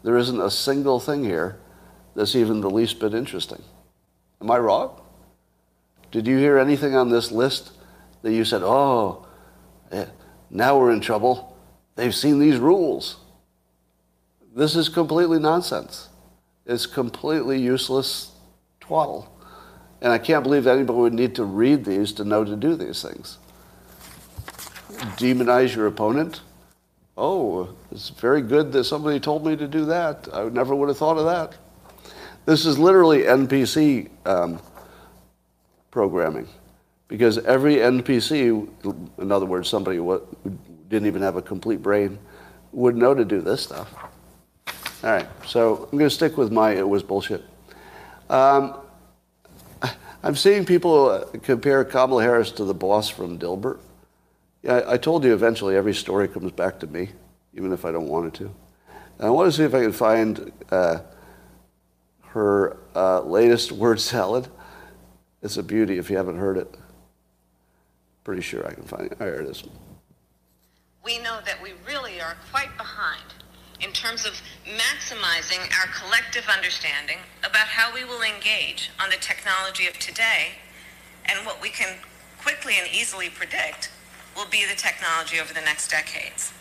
There 0.03 0.17
isn't 0.17 0.41
a 0.41 0.51
single 0.51 0.99
thing 0.99 1.23
here 1.23 1.57
that's 2.17 2.35
even 2.35 2.61
the 2.61 2.69
least 2.69 2.99
bit 2.99 3.15
interesting. 3.15 3.63
Am 4.41 4.51
I 4.51 4.59
wrong? 4.59 5.01
Did 6.11 6.27
you 6.27 6.37
hear 6.39 6.59
anything 6.59 6.97
on 6.97 7.11
this 7.11 7.31
list 7.31 7.71
that 8.23 8.33
you 8.33 8.45
said, 8.45 8.63
oh, 8.65 9.25
eh, 9.93 10.07
now 10.51 10.77
we're 10.77 10.93
in 10.93 11.01
trouble? 11.01 11.57
They've 11.95 12.13
seen 12.13 12.41
these 12.41 12.59
rules. 12.59 13.19
This 14.53 14.75
is 14.75 14.89
completely 14.89 15.39
nonsense 15.39 16.09
It's 16.67 16.87
completely 16.87 17.61
useless 17.61 18.33
twaddle. 18.81 19.33
And 20.01 20.13
I 20.13 20.19
can't 20.19 20.43
believe 20.43 20.67
anybody 20.67 20.99
would 20.99 21.15
need 21.15 21.37
to 21.37 21.45
read 21.45 21.85
these 21.85 22.13
to 22.15 22.25
know 22.25 22.43
to 22.43 22.57
do 22.57 22.75
these 22.75 23.01
things. 23.01 23.39
Demonize 25.17 25.75
your 25.75 25.87
opponent. 25.87 26.41
Oh, 27.17 27.75
it's 27.91 28.11
very 28.11 28.43
good 28.43 28.73
that 28.73 28.85
somebody 28.85 29.19
told 29.19 29.45
me 29.45 29.57
to 29.57 29.67
do 29.67 29.85
that. 29.87 30.29
I 30.33 30.49
never 30.49 30.75
would 30.75 30.89
have 30.89 30.99
thought 30.99 31.19
of 31.19 31.25
that. 31.27 31.57
This 32.47 32.65
is 32.65 32.79
literally 32.79 33.23
NPC 33.23 34.09
um, 34.25 34.61
programming. 35.91 36.49
Because 37.09 37.39
every 37.39 37.77
NPC, 37.77 38.69
in 39.19 39.33
other 39.33 39.47
words, 39.47 39.69
somebody 39.69 39.97
who 39.97 40.23
didn't 40.89 41.07
even 41.07 41.23
have 41.23 41.37
a 41.37 41.43
complete 41.43 41.83
brain, 41.83 42.19
would 42.73 42.97
know 42.97 43.15
to 43.15 43.25
do 43.25 43.41
this 43.41 43.63
stuff. 43.63 43.93
All 45.03 45.11
right, 45.11 45.27
so 45.47 45.89
I'm 45.91 45.99
going 45.99 46.09
to 46.09 46.11
stick 46.11 46.37
with 46.37 46.53
my 46.53 46.73
it 46.73 46.89
was 46.89 47.03
bullshit. 47.03 47.45
Um, 48.29 48.77
I'm 50.23 50.35
seeing 50.35 50.65
people 50.65 51.09
uh, 51.09 51.25
compare 51.43 51.85
Kamala 51.85 52.23
Harris 52.23 52.51
to 52.53 52.65
the 52.65 52.75
boss 52.75 53.09
from 53.09 53.39
Dilbert. 53.39 53.79
Yeah, 54.63 54.83
I 54.87 54.97
told 54.97 55.25
you 55.25 55.33
eventually 55.33 55.77
every 55.77 55.95
story 55.95 56.29
comes 56.29 56.53
back 56.53 56.81
to 56.81 56.87
me, 56.87 57.11
even 57.55 57.73
if 57.73 57.85
I 57.85 57.93
don't 57.93 58.09
want 58.09 58.27
it 58.27 58.35
to. 58.39 58.55
And 59.19 59.27
I 59.27 59.31
want 59.31 59.51
to 59.51 59.57
see 59.57 59.65
if 59.65 59.75
I 59.75 59.83
can 59.83 59.93
find 59.93 60.53
uh, 60.71 61.01
her 62.29 62.77
uh, 62.95 63.21
latest 63.23 63.73
word 63.73 64.01
salad. 64.01 64.49
It's 65.43 65.57
a 65.57 65.63
beauty 65.63 65.99
if 65.99 66.11
you 66.11 66.17
haven't 66.17 66.39
heard 66.39 66.57
it. 66.57 66.77
Pretty 68.25 68.43
sure 68.43 68.67
I 68.67 68.75
can 68.75 68.83
find 68.83 69.13
it. 69.13 69.17
Oh, 69.21 69.25
here 69.25 69.41
it 69.41 69.49
is. 69.49 69.63
We 71.05 71.19
know 71.19 71.39
that 71.47 71.63
we 71.63 71.73
really 71.87 72.21
are 72.21 72.37
quite 72.51 72.77
behind 72.77 73.23
in 73.81 73.93
terms 73.93 74.27
of 74.27 74.33
maximizing 74.67 75.61
our 75.79 75.87
collective 75.95 76.49
understanding 76.49 77.19
about 77.41 77.69
how 77.69 77.95
we 77.95 78.05
will 78.05 78.23
engage 78.23 78.91
on 79.01 79.09
the 79.09 79.17
technology 79.17 79.87
of 79.87 79.99
today 79.99 80.49
and 81.27 81.47
what 81.47 81.63
we 81.63 81.71
can 81.71 81.97
quickly 82.43 82.75
and 82.79 82.89
easily 82.93 83.31
predict 83.31 83.91
will 84.39 84.47
be 84.47 84.65
the 84.65 84.79
technology 84.79 85.41
over 85.41 85.53
the 85.53 85.61
next 85.61 85.91
decades. 85.91 86.53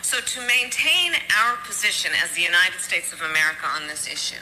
So, 0.00 0.20
to 0.20 0.40
maintain 0.46 1.12
our 1.42 1.56
position 1.66 2.12
as 2.22 2.30
the 2.32 2.42
United 2.42 2.78
States 2.80 3.12
of 3.12 3.20
America 3.20 3.66
on 3.66 3.88
this 3.88 4.06
issue, 4.06 4.40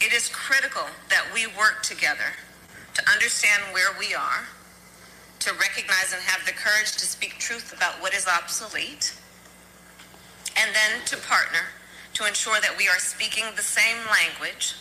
it 0.00 0.12
is 0.12 0.28
critical 0.28 0.88
that 1.10 1.26
we 1.32 1.46
work 1.46 1.82
together 1.82 2.40
to 2.94 3.02
understand 3.12 3.62
where 3.72 3.92
we 3.98 4.14
are, 4.14 4.48
to 5.40 5.52
recognize 5.52 6.12
and 6.12 6.22
have 6.22 6.44
the 6.46 6.52
courage 6.52 6.92
to 6.96 7.06
speak 7.06 7.38
truth 7.38 7.72
about 7.76 8.00
what 8.00 8.14
is 8.14 8.26
obsolete 8.26 9.14
and 10.56 10.74
then 10.74 11.04
to 11.06 11.16
partner 11.18 11.68
to 12.14 12.26
ensure 12.26 12.60
that 12.60 12.76
we 12.76 12.88
are 12.88 12.98
speaking 12.98 13.44
the 13.54 13.62
same 13.62 13.98
language 14.10 14.74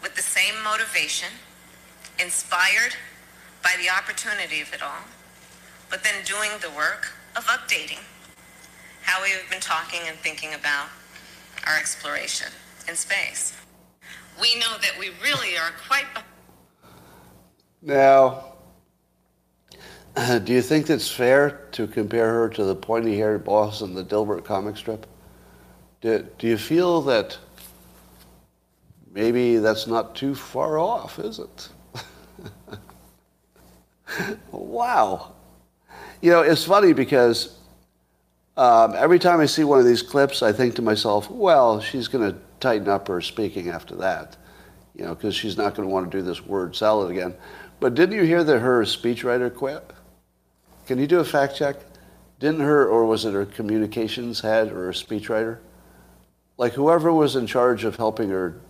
with 0.00 0.14
the 0.14 0.22
same 0.22 0.54
motivation, 0.62 1.28
inspired 2.20 2.94
by 3.62 3.74
the 3.82 3.90
opportunity 3.90 4.60
of 4.60 4.72
it 4.72 4.82
all, 4.82 5.02
but 5.90 6.04
then 6.04 6.14
doing 6.24 6.50
the 6.60 6.70
work 6.70 7.12
of 7.36 7.44
updating 7.46 8.00
how 9.02 9.22
we 9.22 9.30
have 9.30 9.48
been 9.50 9.60
talking 9.60 10.00
and 10.06 10.16
thinking 10.18 10.54
about 10.54 10.88
our 11.66 11.76
exploration 11.78 12.48
in 12.88 12.94
space. 12.94 13.56
We 14.40 14.54
know 14.56 14.76
that 14.82 14.92
we 14.98 15.10
really 15.22 15.56
are 15.56 15.72
quite. 15.86 16.04
Now, 17.80 18.52
do 20.44 20.52
you 20.52 20.62
think 20.62 20.90
it's 20.90 21.10
fair 21.10 21.68
to 21.72 21.86
compare 21.86 22.30
her 22.32 22.48
to 22.50 22.64
the 22.64 22.74
pointy-haired 22.74 23.44
boss 23.44 23.80
in 23.80 23.94
the 23.94 24.04
Dilbert 24.04 24.44
comic 24.44 24.76
strip? 24.76 25.06
Do, 26.00 26.26
do 26.38 26.46
you 26.46 26.58
feel 26.58 27.00
that 27.02 27.38
maybe 29.12 29.56
that's 29.56 29.86
not 29.86 30.14
too 30.14 30.34
far 30.34 30.78
off, 30.78 31.18
is 31.18 31.40
it? 31.40 31.68
wow. 34.52 35.32
You 36.20 36.30
know, 36.30 36.42
it's 36.42 36.64
funny 36.64 36.92
because 36.92 37.56
um, 38.56 38.94
every 38.96 39.18
time 39.18 39.40
I 39.40 39.46
see 39.46 39.64
one 39.64 39.78
of 39.78 39.86
these 39.86 40.02
clips, 40.02 40.42
I 40.42 40.52
think 40.52 40.74
to 40.76 40.82
myself, 40.82 41.30
well, 41.30 41.80
she's 41.80 42.08
going 42.08 42.30
to 42.30 42.38
tighten 42.60 42.88
up 42.88 43.08
her 43.08 43.20
speaking 43.20 43.68
after 43.68 43.94
that, 43.96 44.36
you 44.96 45.04
know, 45.04 45.14
because 45.14 45.34
she's 45.34 45.56
not 45.56 45.74
going 45.74 45.88
to 45.88 45.92
want 45.92 46.10
to 46.10 46.18
do 46.18 46.24
this 46.24 46.44
word 46.44 46.74
salad 46.74 47.10
again. 47.10 47.34
But 47.80 47.94
didn't 47.94 48.16
you 48.16 48.24
hear 48.24 48.42
that 48.42 48.58
her 48.58 48.82
speechwriter 48.82 49.54
quit? 49.54 49.92
Can 50.86 50.98
you 50.98 51.06
do 51.06 51.20
a 51.20 51.24
fact 51.24 51.56
check? 51.56 51.76
Didn't 52.40 52.60
her, 52.60 52.88
or 52.88 53.04
was 53.06 53.24
it 53.24 53.34
her 53.34 53.46
communications 53.46 54.40
head 54.40 54.72
or 54.72 54.86
her 54.86 54.92
speechwriter? 54.92 55.58
like 56.58 56.72
whoever 56.72 57.10
was 57.12 57.36
in 57.36 57.46
charge 57.46 57.84
of 57.84 57.96
helping 57.96 58.28
her 58.28 58.60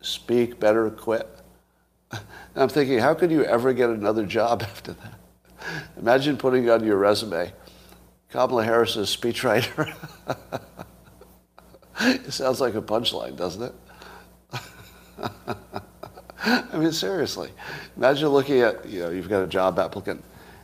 speak 0.00 0.58
better 0.58 0.88
quit. 0.88 1.28
And 2.54 2.62
I'm 2.62 2.68
thinking, 2.68 3.00
how 3.00 3.14
could 3.14 3.32
you 3.32 3.44
ever 3.44 3.72
get 3.72 3.90
another 3.90 4.24
job 4.24 4.62
after 4.70 4.92
that? 4.92 5.18
Imagine 5.98 6.36
putting 6.36 6.68
on 6.70 6.84
your 6.84 6.96
resume, 6.96 7.52
Kamala 8.30 8.64
Harris's 8.64 9.14
speechwriter. 9.14 9.94
it 12.00 12.32
sounds 12.32 12.60
like 12.60 12.74
a 12.74 12.82
punchline, 12.82 13.36
doesn't 13.36 13.62
it? 13.62 13.74
I 16.44 16.76
mean, 16.76 16.92
seriously. 16.92 17.50
Imagine 17.96 18.28
looking 18.28 18.60
at, 18.60 18.86
you 18.86 19.00
know, 19.00 19.10
you've 19.10 19.28
got 19.28 19.42
a 19.42 19.46
job 19.46 19.78
applicant. 19.78 20.22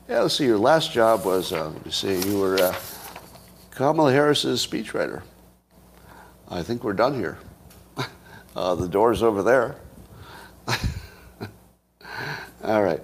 Yeah, 0.08 0.22
let's 0.22 0.34
see, 0.34 0.44
your 0.44 0.58
last 0.58 0.92
job 0.92 1.24
was, 1.24 1.52
uh, 1.52 1.68
let 1.68 1.86
me 1.86 1.92
see, 1.92 2.20
you 2.28 2.38
were 2.38 2.60
uh, 2.60 2.74
Kamala 3.70 4.12
Harris's 4.12 4.66
speechwriter. 4.66 5.22
I 6.48 6.62
think 6.62 6.82
we're 6.84 6.92
done 6.92 7.14
here. 7.14 7.38
Uh, 8.56 8.74
the 8.74 8.88
door's 8.88 9.22
over 9.22 9.44
there. 9.44 9.76
All 12.64 12.82
right. 12.82 13.00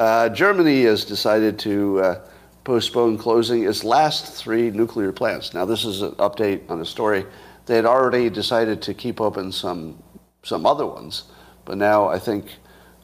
Uh, 0.00 0.30
Germany 0.30 0.84
has 0.84 1.04
decided 1.04 1.58
to 1.58 2.00
uh, 2.00 2.20
postpone 2.64 3.18
closing 3.18 3.68
its 3.68 3.84
last 3.84 4.32
three 4.32 4.70
nuclear 4.70 5.12
plants. 5.12 5.52
Now, 5.52 5.66
this 5.66 5.84
is 5.84 6.00
an 6.00 6.12
update 6.12 6.70
on 6.70 6.80
a 6.80 6.86
story. 6.86 7.26
They 7.66 7.76
had 7.76 7.84
already 7.84 8.30
decided 8.30 8.80
to 8.80 8.94
keep 8.94 9.20
open 9.20 9.52
some 9.52 10.02
some 10.42 10.64
other 10.64 10.86
ones, 10.86 11.24
but 11.66 11.76
now 11.76 12.08
I 12.08 12.18
think 12.18 12.46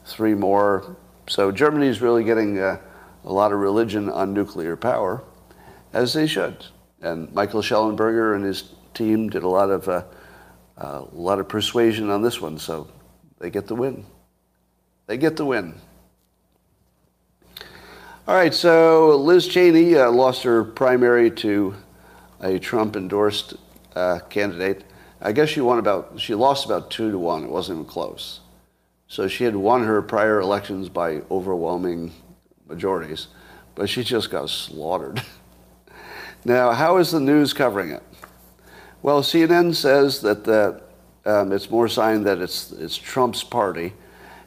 three 0.07 0.33
more. 0.33 0.97
So 1.27 1.51
Germany 1.51 1.85
is 1.85 2.01
really 2.01 2.23
getting 2.23 2.57
uh, 2.57 2.79
a 3.25 3.31
lot 3.31 3.51
of 3.51 3.59
religion 3.59 4.09
on 4.09 4.33
nuclear 4.33 4.75
power, 4.75 5.23
as 5.93 6.13
they 6.13 6.25
should. 6.25 6.65
And 6.99 7.31
Michael 7.31 7.61
Shellenberger 7.61 8.35
and 8.35 8.43
his 8.43 8.73
team 8.95 9.29
did 9.29 9.43
a 9.43 9.47
lot 9.47 9.69
of 9.69 9.87
uh, 9.87 10.03
uh, 10.79 11.05
a 11.13 11.15
lot 11.15 11.37
of 11.37 11.47
persuasion 11.47 12.09
on 12.09 12.23
this 12.23 12.41
one, 12.41 12.57
so 12.57 12.87
they 13.37 13.51
get 13.51 13.67
the 13.67 13.75
win. 13.75 14.03
They 15.05 15.17
get 15.17 15.37
the 15.37 15.45
win. 15.45 15.75
All 18.27 18.35
right, 18.35 18.53
so 18.53 19.15
Liz 19.15 19.47
Cheney 19.47 19.95
uh, 19.95 20.11
lost 20.11 20.43
her 20.43 20.61
primary 20.65 21.31
to 21.31 21.73
a 22.41 22.59
Trump-endorsed 22.59 23.53
uh, 23.95 24.19
candidate. 24.29 24.83
I 25.21 25.31
guess 25.31 25.47
she 25.47 25.61
won 25.61 25.79
about 25.79 26.19
she 26.19 26.35
lost 26.35 26.65
about 26.65 26.91
two 26.91 27.09
to 27.09 27.17
one. 27.17 27.45
It 27.45 27.49
wasn't 27.49 27.77
even 27.77 27.89
close. 27.89 28.41
So 29.07 29.29
she 29.29 29.45
had 29.45 29.55
won 29.55 29.85
her 29.85 30.01
prior 30.01 30.41
elections 30.41 30.89
by 30.89 31.21
overwhelming 31.31 32.11
majorities, 32.67 33.27
but 33.75 33.87
she 33.87 34.03
just 34.03 34.29
got 34.29 34.49
slaughtered. 34.49 35.23
now, 36.43 36.71
how 36.71 36.97
is 36.97 37.11
the 37.11 37.21
news 37.21 37.53
covering 37.53 37.91
it? 37.91 38.03
Well, 39.01 39.21
CNN 39.21 39.73
says 39.73 40.19
that 40.23 40.43
the, 40.43 40.81
um, 41.25 41.53
it's 41.53 41.69
more 41.69 41.87
sign 41.87 42.23
that 42.23 42.39
it's, 42.39 42.73
it's 42.73 42.97
Trump's 42.97 43.45
party 43.45 43.93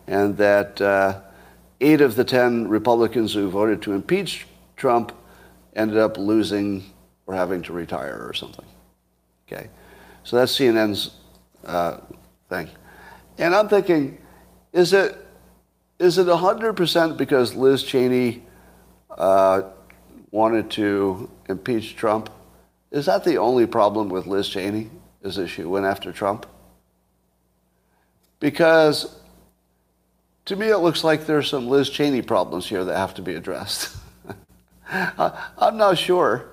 and 0.06 0.36
that 0.36 0.78
uh, 0.82 1.22
eight 1.80 2.00
of 2.00 2.14
the 2.14 2.24
10 2.24 2.68
Republicans 2.68 3.32
who 3.32 3.48
voted 3.48 3.82
to 3.82 3.92
impeach 3.92 4.46
Trump 4.76 5.12
ended 5.74 5.98
up 5.98 6.18
losing 6.18 6.84
or 7.26 7.34
having 7.34 7.62
to 7.62 7.72
retire 7.72 8.26
or 8.26 8.34
something. 8.34 8.64
Okay. 9.46 9.68
So 10.24 10.36
that's 10.36 10.56
CNN's 10.56 11.16
uh, 11.64 11.98
thing. 12.48 12.68
And 13.38 13.54
I'm 13.54 13.68
thinking, 13.68 14.18
is 14.72 14.92
it, 14.92 15.16
is 15.98 16.18
it 16.18 16.26
100% 16.26 17.16
because 17.16 17.54
Liz 17.54 17.82
Cheney 17.82 18.42
uh, 19.10 19.62
wanted 20.30 20.70
to 20.72 21.30
impeach 21.48 21.96
Trump? 21.96 22.30
Is 22.90 23.06
that 23.06 23.24
the 23.24 23.38
only 23.38 23.66
problem 23.66 24.08
with 24.08 24.26
Liz 24.26 24.48
Cheney? 24.48 24.90
Is 25.22 25.36
that 25.36 25.48
she 25.48 25.64
went 25.64 25.86
after 25.86 26.12
Trump? 26.12 26.46
Because 28.40 29.19
to 30.50 30.56
me, 30.56 30.68
it 30.68 30.78
looks 30.78 31.04
like 31.04 31.26
there's 31.26 31.48
some 31.48 31.68
Liz 31.68 31.88
Cheney 31.88 32.22
problems 32.22 32.66
here 32.66 32.84
that 32.84 32.96
have 32.96 33.14
to 33.14 33.22
be 33.22 33.36
addressed. 33.36 33.96
I'm 34.90 35.76
not 35.76 35.96
sure 35.96 36.50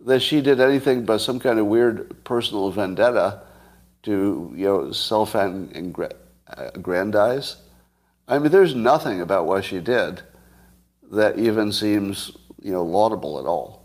that 0.00 0.20
she 0.20 0.40
did 0.40 0.60
anything 0.60 1.04
but 1.04 1.18
some 1.18 1.40
kind 1.40 1.58
of 1.58 1.66
weird 1.66 2.22
personal 2.22 2.70
vendetta 2.70 3.40
to, 4.04 4.52
you 4.54 4.66
know, 4.66 4.92
self-aggrandize. 4.92 7.56
Uh, 7.56 7.58
I 8.28 8.38
mean, 8.38 8.52
there's 8.52 8.76
nothing 8.76 9.20
about 9.20 9.46
what 9.46 9.64
she 9.64 9.80
did 9.80 10.22
that 11.10 11.40
even 11.40 11.72
seems, 11.72 12.36
you 12.62 12.70
know, 12.70 12.84
laudable 12.84 13.40
at 13.40 13.46
all 13.46 13.82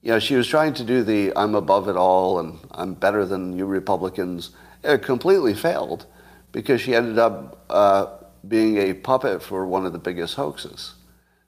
you 0.00 0.12
know, 0.12 0.20
she 0.20 0.36
was 0.36 0.46
trying 0.46 0.74
to 0.74 0.84
do 0.84 1.02
the 1.02 1.32
I'm 1.34 1.56
above 1.56 1.88
it 1.88 1.96
all 1.96 2.38
and 2.38 2.60
I'm 2.70 2.94
better 2.94 3.26
than 3.26 3.58
you 3.58 3.66
Republicans. 3.66 4.52
It 4.84 5.02
completely 5.02 5.54
failed 5.54 6.06
because 6.52 6.80
she 6.80 6.94
ended 6.94 7.18
up 7.18 7.64
uh, 7.70 8.06
being 8.46 8.76
a 8.78 8.94
puppet 8.94 9.42
for 9.42 9.66
one 9.66 9.86
of 9.86 9.92
the 9.92 9.98
biggest 9.98 10.34
hoaxes. 10.34 10.94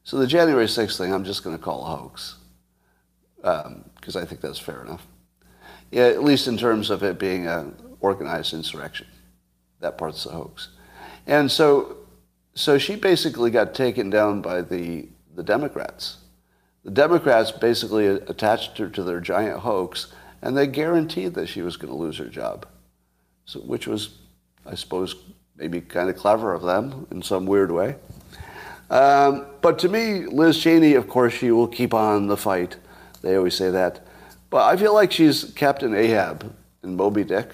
So 0.04 0.18
the 0.18 0.26
January 0.26 0.66
6th 0.66 0.98
thing, 0.98 1.12
I'm 1.12 1.24
just 1.24 1.44
going 1.44 1.56
to 1.56 1.62
call 1.62 1.84
a 1.84 1.96
hoax 1.96 2.36
because 3.36 4.16
um, 4.16 4.22
I 4.22 4.24
think 4.24 4.40
that's 4.40 4.58
fair 4.58 4.82
enough. 4.82 5.06
Yeah, 5.90 6.04
at 6.04 6.22
least 6.22 6.46
in 6.46 6.56
terms 6.56 6.90
of 6.90 7.02
it 7.02 7.18
being 7.18 7.46
an 7.46 7.74
organized 8.00 8.52
insurrection. 8.52 9.06
That 9.80 9.98
part's 9.98 10.26
a 10.26 10.30
hoax. 10.30 10.68
And 11.26 11.50
so, 11.50 11.96
so 12.54 12.78
she 12.78 12.96
basically 12.96 13.50
got 13.50 13.74
taken 13.74 14.10
down 14.10 14.42
by 14.42 14.62
the, 14.62 15.08
the 15.34 15.42
Democrats. 15.42 16.18
The 16.84 16.90
Democrats 16.90 17.50
basically 17.50 18.06
attached 18.06 18.78
her 18.78 18.88
to 18.88 19.02
their 19.02 19.20
giant 19.20 19.60
hoax, 19.60 20.12
and 20.40 20.56
they 20.56 20.66
guaranteed 20.66 21.34
that 21.34 21.48
she 21.48 21.62
was 21.62 21.76
going 21.76 21.92
to 21.92 21.98
lose 21.98 22.18
her 22.18 22.26
job, 22.26 22.66
so, 23.44 23.60
which 23.60 23.86
was, 23.86 24.18
I 24.66 24.74
suppose, 24.74 25.16
maybe 25.56 25.80
kind 25.80 26.08
of 26.08 26.16
clever 26.16 26.52
of 26.52 26.62
them 26.62 27.06
in 27.10 27.22
some 27.22 27.46
weird 27.46 27.70
way. 27.70 27.96
Um, 28.90 29.46
but 29.60 29.78
to 29.80 29.88
me, 29.88 30.26
Liz 30.26 30.58
Cheney, 30.58 30.94
of 30.94 31.08
course, 31.08 31.32
she 31.32 31.50
will 31.50 31.68
keep 31.68 31.94
on 31.94 32.26
the 32.26 32.36
fight. 32.36 32.76
They 33.22 33.36
always 33.36 33.54
say 33.54 33.70
that. 33.70 34.06
But 34.50 34.64
I 34.64 34.76
feel 34.76 34.94
like 34.94 35.12
she's 35.12 35.44
Captain 35.54 35.94
Ahab 35.94 36.52
in 36.82 36.96
Moby 36.96 37.22
Dick. 37.22 37.50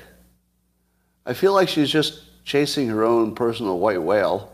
I 1.26 1.34
feel 1.34 1.52
like 1.52 1.68
she's 1.68 1.90
just 1.90 2.44
chasing 2.44 2.88
her 2.88 3.04
own 3.04 3.34
personal 3.34 3.78
white 3.78 4.00
whale 4.00 4.52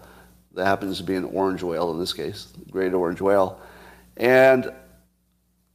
that 0.54 0.66
happens 0.66 0.98
to 0.98 1.04
be 1.04 1.14
an 1.14 1.24
orange 1.24 1.62
whale 1.62 1.92
in 1.92 1.98
this 1.98 2.12
case, 2.12 2.48
great 2.70 2.94
orange 2.94 3.20
whale. 3.20 3.60
And 4.16 4.72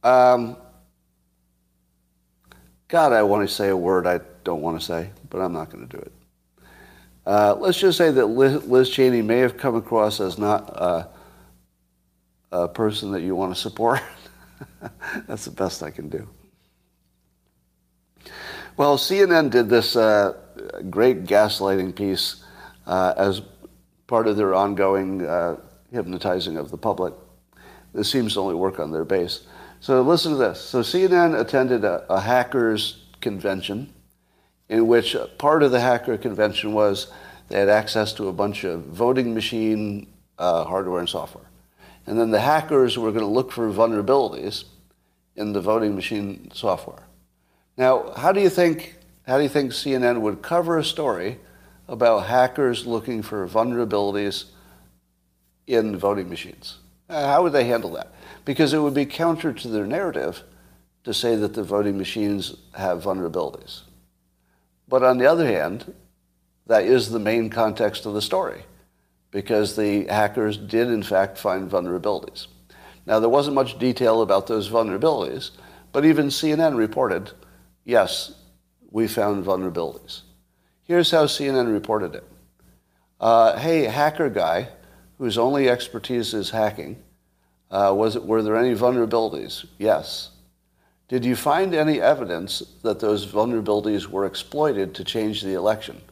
um, 0.02 0.56
God, 2.88 3.12
I 3.12 3.22
want 3.22 3.48
to 3.48 3.54
say 3.54 3.68
a 3.68 3.76
word 3.76 4.06
I 4.06 4.20
don't 4.44 4.60
want 4.60 4.78
to 4.78 4.84
say, 4.84 5.10
but 5.30 5.38
I'm 5.38 5.52
not 5.52 5.70
going 5.70 5.86
to 5.86 5.96
do 5.96 6.02
it. 6.02 6.12
Uh, 7.28 7.54
let's 7.60 7.78
just 7.78 7.98
say 7.98 8.10
that 8.10 8.24
Liz, 8.24 8.88
Cheney 8.88 9.20
may 9.20 9.40
have 9.40 9.58
come 9.58 9.74
across 9.74 10.18
as 10.18 10.38
not 10.38 10.72
uh, 10.74 11.06
a 12.50 12.66
person 12.66 13.12
that 13.12 13.20
you 13.20 13.36
want 13.36 13.54
to 13.54 13.60
support. 13.60 14.00
That's 15.26 15.44
the 15.44 15.50
best 15.50 15.82
I 15.82 15.90
can 15.90 16.08
do. 16.08 16.26
Well, 18.78 18.96
CNN 18.96 19.50
did 19.50 19.68
this 19.68 19.94
uh, 19.94 20.38
great 20.88 21.24
gaslighting 21.24 21.94
piece 21.94 22.42
uh, 22.86 23.12
as 23.18 23.42
part 24.06 24.26
of 24.26 24.38
their 24.38 24.54
ongoing 24.54 25.26
uh, 25.26 25.56
hypnotizing 25.92 26.56
of 26.56 26.70
the 26.70 26.78
public. 26.78 27.12
This 27.92 28.10
seems 28.10 28.32
to 28.34 28.40
only 28.40 28.54
work 28.54 28.80
on 28.80 28.90
their 28.90 29.04
base. 29.04 29.42
So 29.80 30.00
listen 30.00 30.32
to 30.32 30.38
this. 30.38 30.62
So 30.62 30.80
CNN 30.80 31.38
attended 31.38 31.84
a, 31.84 32.10
a 32.10 32.20
hackers 32.20 33.04
convention 33.20 33.92
in 34.68 34.86
which 34.86 35.16
part 35.38 35.62
of 35.62 35.70
the 35.70 35.80
hacker 35.80 36.16
convention 36.16 36.72
was 36.72 37.10
they 37.48 37.58
had 37.58 37.68
access 37.68 38.12
to 38.14 38.28
a 38.28 38.32
bunch 38.32 38.64
of 38.64 38.84
voting 38.84 39.34
machine 39.34 40.06
uh, 40.38 40.64
hardware 40.64 41.00
and 41.00 41.08
software. 41.08 41.46
And 42.06 42.18
then 42.18 42.30
the 42.30 42.40
hackers 42.40 42.96
were 42.98 43.10
going 43.10 43.24
to 43.24 43.30
look 43.30 43.52
for 43.52 43.70
vulnerabilities 43.70 44.64
in 45.36 45.52
the 45.52 45.60
voting 45.60 45.94
machine 45.94 46.50
software. 46.52 47.04
Now, 47.76 48.12
how 48.16 48.32
do 48.32 48.40
you 48.40 48.50
think, 48.50 48.96
how 49.26 49.36
do 49.36 49.42
you 49.42 49.48
think 49.48 49.72
CNN 49.72 50.20
would 50.20 50.42
cover 50.42 50.78
a 50.78 50.84
story 50.84 51.38
about 51.86 52.26
hackers 52.26 52.86
looking 52.86 53.22
for 53.22 53.46
vulnerabilities 53.46 54.46
in 55.66 55.96
voting 55.96 56.28
machines? 56.28 56.78
Uh, 57.08 57.26
how 57.26 57.42
would 57.42 57.52
they 57.52 57.64
handle 57.64 57.92
that? 57.92 58.12
Because 58.44 58.72
it 58.72 58.78
would 58.78 58.94
be 58.94 59.06
counter 59.06 59.52
to 59.52 59.68
their 59.68 59.86
narrative 59.86 60.42
to 61.04 61.14
say 61.14 61.36
that 61.36 61.54
the 61.54 61.62
voting 61.62 61.96
machines 61.96 62.56
have 62.74 63.02
vulnerabilities. 63.02 63.82
But 64.88 65.02
on 65.02 65.18
the 65.18 65.26
other 65.26 65.46
hand, 65.46 65.92
that 66.66 66.84
is 66.84 67.10
the 67.10 67.18
main 67.18 67.50
context 67.50 68.06
of 68.06 68.14
the 68.14 68.22
story, 68.22 68.62
because 69.30 69.76
the 69.76 70.04
hackers 70.06 70.56
did 70.56 70.88
in 70.88 71.02
fact 71.02 71.38
find 71.38 71.70
vulnerabilities. 71.70 72.46
Now, 73.06 73.20
there 73.20 73.28
wasn't 73.28 73.54
much 73.54 73.78
detail 73.78 74.20
about 74.22 74.46
those 74.46 74.68
vulnerabilities, 74.68 75.50
but 75.92 76.04
even 76.04 76.26
CNN 76.26 76.76
reported, 76.76 77.32
yes, 77.84 78.34
we 78.90 79.08
found 79.08 79.44
vulnerabilities. 79.44 80.22
Here's 80.84 81.10
how 81.10 81.24
CNN 81.24 81.72
reported 81.72 82.14
it. 82.14 82.24
Uh, 83.20 83.58
hey, 83.58 83.84
hacker 83.84 84.30
guy, 84.30 84.68
whose 85.18 85.38
only 85.38 85.68
expertise 85.68 86.34
is 86.34 86.50
hacking, 86.50 87.02
uh, 87.70 87.92
was 87.94 88.16
it, 88.16 88.24
were 88.24 88.42
there 88.42 88.56
any 88.56 88.74
vulnerabilities? 88.74 89.66
Yes. 89.78 90.30
Did 91.08 91.24
you 91.24 91.36
find 91.36 91.74
any 91.74 92.00
evidence 92.00 92.62
that 92.82 93.00
those 93.00 93.26
vulnerabilities 93.26 94.06
were 94.06 94.26
exploited 94.26 94.94
to 94.94 95.04
change 95.04 95.42
the 95.42 95.54
election? 95.54 96.02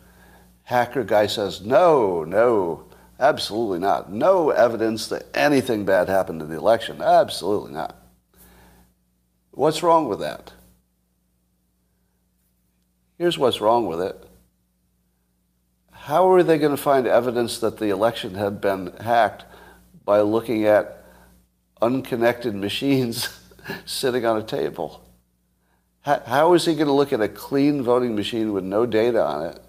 Hacker 0.65 1.05
guy 1.05 1.27
says, 1.27 1.61
no, 1.61 2.25
no, 2.25 2.87
absolutely 3.21 3.79
not. 3.79 4.11
No 4.11 4.51
evidence 4.51 5.07
that 5.09 5.27
anything 5.35 5.85
bad 5.85 6.09
happened 6.09 6.41
in 6.41 6.49
the 6.49 6.57
election. 6.57 7.03
Absolutely 7.03 7.73
not. 7.73 7.95
What's 9.51 9.83
wrong 9.83 10.09
with 10.09 10.21
that? 10.21 10.53
Here's 13.19 13.39
what's 13.39 13.61
wrong 13.61 13.87
with 13.87 14.01
it. 14.01 14.29
How 15.93 16.31
are 16.31 16.43
they 16.43 16.59
going 16.59 16.77
to 16.77 16.83
find 16.83 17.07
evidence 17.07 17.59
that 17.59 17.79
the 17.79 17.91
election 17.91 18.35
had 18.35 18.61
been 18.61 18.93
hacked 19.01 19.45
by 20.05 20.21
looking 20.21 20.65
at 20.65 21.05
unconnected 21.83 22.55
machines 22.55 23.29
sitting 23.85 24.25
on 24.25 24.37
a 24.37 24.43
table. 24.43 25.03
How, 26.03 26.21
how 26.27 26.55
is 26.55 26.65
he 26.65 26.75
going 26.75 26.87
to 26.87 26.93
look 26.93 27.13
at 27.13 27.21
a 27.21 27.29
clean 27.29 27.83
voting 27.83 28.15
machine 28.15 28.53
with 28.53 28.65
no 28.65 28.87
data 28.87 29.25
on 29.25 29.47
it 29.47 29.61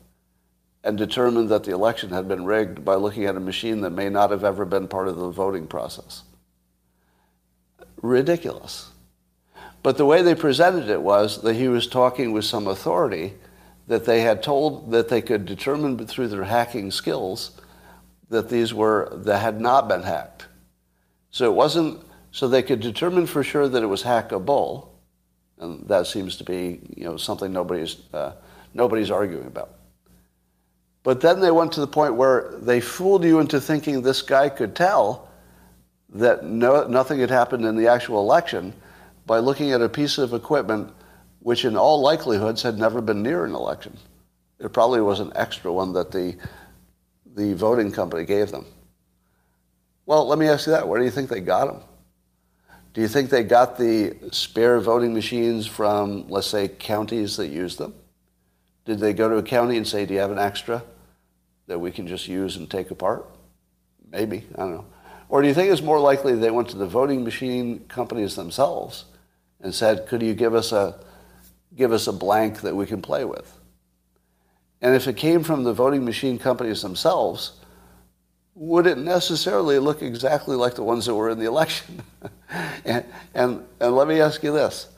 and 0.84 0.98
determine 0.98 1.48
that 1.48 1.64
the 1.64 1.74
election 1.74 2.12
had 2.12 2.28
been 2.28 2.46
rigged 2.46 2.86
by 2.86 2.96
looking 2.96 3.26
at 3.26 3.36
a 3.36 3.40
machine 3.40 3.82
that 3.82 3.90
may 3.90 4.10
not 4.10 4.32
have 4.32 4.44
ever 4.44 4.66
been 4.66 4.88
part 4.88 5.08
of 5.08 5.18
the 5.18 5.30
voting 5.30 5.68
process? 5.68 6.24
Ridiculous. 8.02 8.92
But 9.84 9.98
the 9.98 10.06
way 10.06 10.22
they 10.22 10.36
presented 10.36 10.90
it 10.90 11.02
was 11.02 11.42
that 11.42 11.56
he 11.56 11.68
was 11.68 11.88
talking 11.88 12.32
with 12.32 12.46
some 12.46 12.68
authority 12.68 13.34
that 13.88 14.06
they 14.06 14.22
had 14.22 14.44
told 14.44 14.92
that 14.92 15.10
they 15.10 15.22
could 15.22 15.46
determine 15.46 16.06
through 16.06 16.28
their 16.28 16.44
hacking 16.44 16.92
skills 16.92 17.52
that 18.30 18.50
these 18.50 18.74
were 18.74 19.10
that 19.14 19.40
had 19.40 19.62
not 19.62 19.88
been 19.88 20.04
hacked. 20.04 20.46
So 21.32 21.46
it 21.50 21.56
wasn't 21.56 22.04
so 22.38 22.48
they 22.48 22.62
could 22.62 22.82
determine 22.82 23.26
for 23.26 23.44
sure 23.44 23.68
that 23.68 23.82
it 23.82 23.88
was 23.88 24.04
hackable, 24.04 24.90
and 25.58 25.88
that 25.88 26.06
seems 26.06 26.38
to 26.38 26.44
be 26.44 26.80
you 26.96 27.04
know 27.04 27.18
something 27.18 27.52
nobody's 27.52 27.98
uh, 28.14 28.34
nobody's 28.76 29.10
arguing 29.10 29.48
about. 29.48 29.72
But 31.02 31.20
then 31.20 31.40
they 31.40 31.50
went 31.50 31.72
to 31.72 31.80
the 31.80 31.88
point 31.88 32.14
where 32.14 32.54
they 32.62 32.80
fooled 32.80 33.24
you 33.24 33.40
into 33.40 33.60
thinking 33.60 34.04
this 34.04 34.22
guy 34.22 34.50
could 34.50 34.76
tell 34.76 35.30
that 36.10 36.46
no, 36.46 36.86
nothing 36.86 37.20
had 37.22 37.32
happened 37.32 37.66
in 37.66 37.76
the 37.76 37.88
actual 37.88 38.20
election 38.20 38.72
by 39.26 39.40
looking 39.40 39.72
at 39.72 39.82
a 39.82 39.90
piece 39.90 40.20
of 40.20 40.36
equipment 40.36 40.94
which 41.40 41.66
in 41.66 41.76
all 41.76 42.04
likelihoods 42.04 42.62
had 42.62 42.78
never 42.78 43.02
been 43.02 43.24
near 43.24 43.46
an 43.46 43.56
election. 43.56 43.98
It 44.60 44.74
probably 44.74 45.02
was 45.02 45.22
an 45.22 45.32
extra 45.36 45.74
one 45.74 45.94
that 45.94 46.12
the, 46.12 46.36
the 47.36 47.56
voting 47.56 47.92
company 47.92 48.26
gave 48.26 48.52
them. 48.52 48.68
Well, 50.06 50.28
let 50.28 50.38
me 50.38 50.48
ask 50.48 50.68
you 50.68 50.74
that. 50.74 50.88
Where 50.88 51.00
do 51.00 51.06
you 51.06 51.12
think 51.12 51.30
they 51.30 51.42
got 51.42 51.66
them? 51.66 51.82
Do 52.98 53.04
you 53.04 53.08
think 53.08 53.30
they 53.30 53.44
got 53.44 53.78
the 53.78 54.16
spare 54.32 54.80
voting 54.80 55.14
machines 55.14 55.68
from, 55.68 56.28
let's 56.30 56.48
say, 56.48 56.68
counties 56.68 57.38
that 57.38 57.50
use 57.50 57.76
them? 57.76 57.94
Did 58.86 58.98
they 58.98 59.14
go 59.14 59.30
to 59.30 59.36
a 59.36 59.44
county 59.44 59.78
and 59.78 59.88
say, 59.88 60.08
do 60.08 60.16
you 60.16 60.20
have 60.20 60.32
an 60.32 60.40
extra 60.40 60.82
that 61.68 61.78
we 61.78 61.92
can 61.92 62.08
just 62.08 62.28
use 62.28 62.56
and 62.56 62.68
take 62.68 62.90
apart? 62.90 63.28
Maybe, 64.12 64.48
I 64.56 64.62
don't 64.62 64.72
know. 64.72 64.86
Or 65.30 65.44
do 65.44 65.48
you 65.48 65.54
think 65.54 65.72
it's 65.72 65.84
more 65.84 66.00
likely 66.00 66.34
they 66.34 66.50
went 66.50 66.70
to 66.70 66.78
the 66.78 66.88
voting 66.88 67.24
machine 67.24 67.86
companies 67.88 68.36
themselves 68.36 69.06
and 69.62 69.76
said, 69.76 70.08
could 70.08 70.24
you 70.24 70.34
give 70.34 70.56
us 70.56 70.72
a, 70.72 71.00
give 71.76 71.92
us 71.92 72.08
a 72.08 72.14
blank 72.14 72.62
that 72.62 72.76
we 72.76 72.88
can 72.88 73.04
play 73.04 73.26
with? 73.26 73.60
And 74.82 74.96
if 74.96 75.08
it 75.08 75.18
came 75.18 75.44
from 75.44 75.66
the 75.66 75.74
voting 75.74 76.04
machine 76.04 76.40
companies 76.40 76.82
themselves, 76.82 77.60
would 78.58 78.88
it 78.88 78.98
necessarily 78.98 79.78
look 79.78 80.02
exactly 80.02 80.56
like 80.56 80.74
the 80.74 80.84
ones 80.84 81.06
that 81.06 81.14
were 81.14 81.30
in 81.30 81.38
the 81.38 81.46
election? 81.46 82.02
and, 82.86 83.06
and, 83.36 83.64
and 83.80 83.96
let 83.96 84.08
me 84.08 84.20
ask 84.20 84.42
you 84.42 84.52
this. 84.52 84.90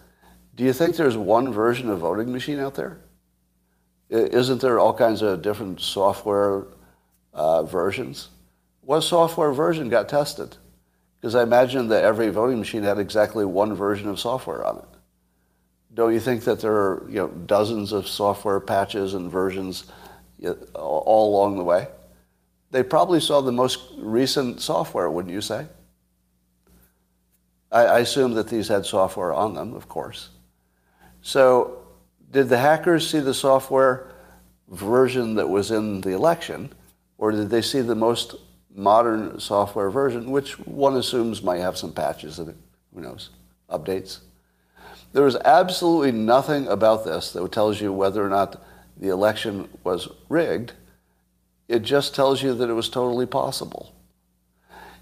Do 0.55 0.63
you 0.63 0.71
think 0.71 0.95
there's 0.95 1.17
one 1.17 1.51
version 1.51 1.89
of 1.89 1.99
voting 1.99 2.31
machine 2.31 2.59
out 2.59 2.75
there? 2.75 2.99
Isn't 4.09 4.61
there 4.61 4.79
all 4.79 4.93
kinds 4.93 5.21
of 5.21 5.41
different 5.41 5.81
software 5.81 6.67
uh, 7.33 7.63
versions? 7.63 8.29
What 8.81 9.01
software 9.01 9.51
version 9.51 9.89
got 9.89 10.07
tested? 10.07 10.55
Because 11.19 11.35
I 11.35 11.43
imagine 11.43 11.89
that 11.89 12.05
every 12.05 12.29
voting 12.29 12.59
machine 12.59 12.83
had 12.83 12.97
exactly 12.97 13.43
one 13.43 13.73
version 13.73 14.07
of 14.07 14.21
software 14.21 14.65
on 14.65 14.77
it. 14.77 14.85
Don't 15.93 16.13
you 16.13 16.21
think 16.21 16.45
that 16.45 16.61
there 16.61 16.71
are 16.71 17.05
you 17.09 17.17
know, 17.17 17.27
dozens 17.27 17.91
of 17.91 18.07
software 18.07 18.61
patches 18.61 19.15
and 19.15 19.29
versions 19.29 19.83
all 20.73 21.35
along 21.35 21.57
the 21.57 21.63
way? 21.63 21.87
They 22.71 22.83
probably 22.83 23.19
saw 23.19 23.41
the 23.41 23.51
most 23.51 23.79
recent 23.97 24.61
software, 24.61 25.09
wouldn't 25.09 25.33
you 25.33 25.41
say? 25.41 25.67
I, 27.71 27.85
I 27.85 27.99
assume 27.99 28.33
that 28.35 28.47
these 28.47 28.67
had 28.67 28.85
software 28.85 29.33
on 29.33 29.53
them, 29.53 29.73
of 29.73 29.87
course. 29.87 30.29
So, 31.21 31.79
did 32.31 32.49
the 32.49 32.57
hackers 32.57 33.09
see 33.09 33.19
the 33.19 33.33
software 33.33 34.11
version 34.69 35.35
that 35.35 35.49
was 35.49 35.71
in 35.71 36.01
the 36.01 36.11
election, 36.11 36.69
Or 37.17 37.31
did 37.31 37.49
they 37.49 37.61
see 37.61 37.81
the 37.81 37.95
most 37.95 38.35
modern 38.73 39.39
software 39.39 39.89
version, 39.89 40.31
which 40.31 40.57
one 40.59 40.95
assumes 40.95 41.43
might 41.43 41.59
have 41.59 41.77
some 41.77 41.91
patches 41.91 42.39
in 42.39 42.49
it? 42.49 42.55
Who 42.93 43.01
knows? 43.01 43.29
Updates. 43.69 44.19
There 45.11 45.27
is 45.27 45.35
absolutely 45.35 46.11
nothing 46.11 46.67
about 46.67 47.03
this 47.03 47.33
that 47.33 47.51
tells 47.51 47.81
you 47.81 47.91
whether 47.91 48.25
or 48.25 48.29
not 48.29 48.63
the 48.95 49.09
election 49.09 49.67
was 49.83 50.07
rigged. 50.29 50.73
It 51.69 51.83
just 51.83 52.15
tells 52.15 52.41
you 52.41 52.55
that 52.55 52.69
it 52.69 52.73
was 52.73 52.89
totally 52.89 53.27
possible. 53.27 53.93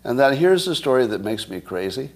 And 0.04 0.20
then 0.20 0.36
here's 0.36 0.66
the 0.66 0.76
story 0.76 1.08
that 1.08 1.24
makes 1.24 1.50
me 1.50 1.62
crazy. 1.62 2.12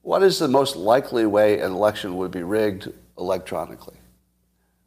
What 0.00 0.22
is 0.22 0.38
the 0.38 0.48
most 0.48 0.74
likely 0.74 1.26
way 1.26 1.60
an 1.60 1.72
election 1.72 2.16
would 2.16 2.30
be 2.30 2.42
rigged 2.42 2.90
electronically? 3.18 3.96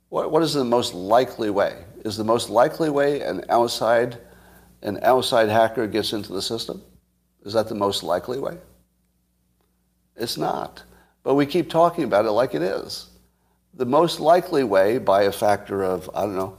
What, 0.10 0.32
what 0.32 0.42
is 0.42 0.54
the 0.54 0.66
most 0.66 0.96
likely 0.96 1.52
way? 1.52 1.84
Is 2.04 2.18
the 2.18 2.24
most 2.24 2.50
likely 2.50 2.90
way 2.90 3.22
an 3.22 3.46
outside, 3.50 4.18
an 4.82 5.00
outside 5.04 5.50
hacker 5.50 5.86
gets 5.86 6.12
into 6.12 6.34
the 6.34 6.42
system? 6.42 6.82
Is 7.46 7.54
that 7.54 7.70
the 7.70 7.76
most 7.76 8.02
likely 8.02 8.40
way? 8.40 8.58
It's 10.16 10.38
not. 10.38 10.84
But 11.22 11.36
we 11.36 11.46
keep 11.46 11.70
talking 11.70 12.04
about 12.04 12.26
it 12.26 12.32
like 12.32 12.56
it 12.56 12.64
is. 12.64 13.10
The 13.76 13.86
most 13.86 14.20
likely 14.20 14.64
way, 14.64 14.98
by 14.98 15.24
a 15.24 15.32
factor 15.32 15.84
of, 15.84 16.10
I 16.16 16.22
don't 16.22 16.36
know, 16.36 16.58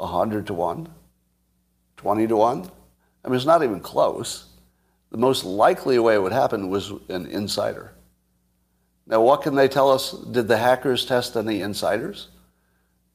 100 0.00 0.46
to 0.48 0.54
1, 0.54 0.88
20 1.96 2.26
to 2.26 2.36
1, 2.36 2.70
I 3.24 3.28
mean, 3.28 3.36
it's 3.36 3.44
not 3.44 3.62
even 3.62 3.80
close. 3.80 4.46
The 5.10 5.18
most 5.18 5.44
likely 5.44 5.98
way 5.98 6.14
it 6.14 6.22
would 6.22 6.32
happen 6.32 6.70
was 6.70 6.92
an 7.08 7.26
insider. 7.26 7.92
Now, 9.06 9.20
what 9.20 9.42
can 9.42 9.54
they 9.56 9.68
tell 9.68 9.90
us? 9.90 10.12
Did 10.12 10.48
the 10.48 10.56
hackers 10.56 11.04
test 11.04 11.36
any 11.36 11.60
insiders? 11.62 12.28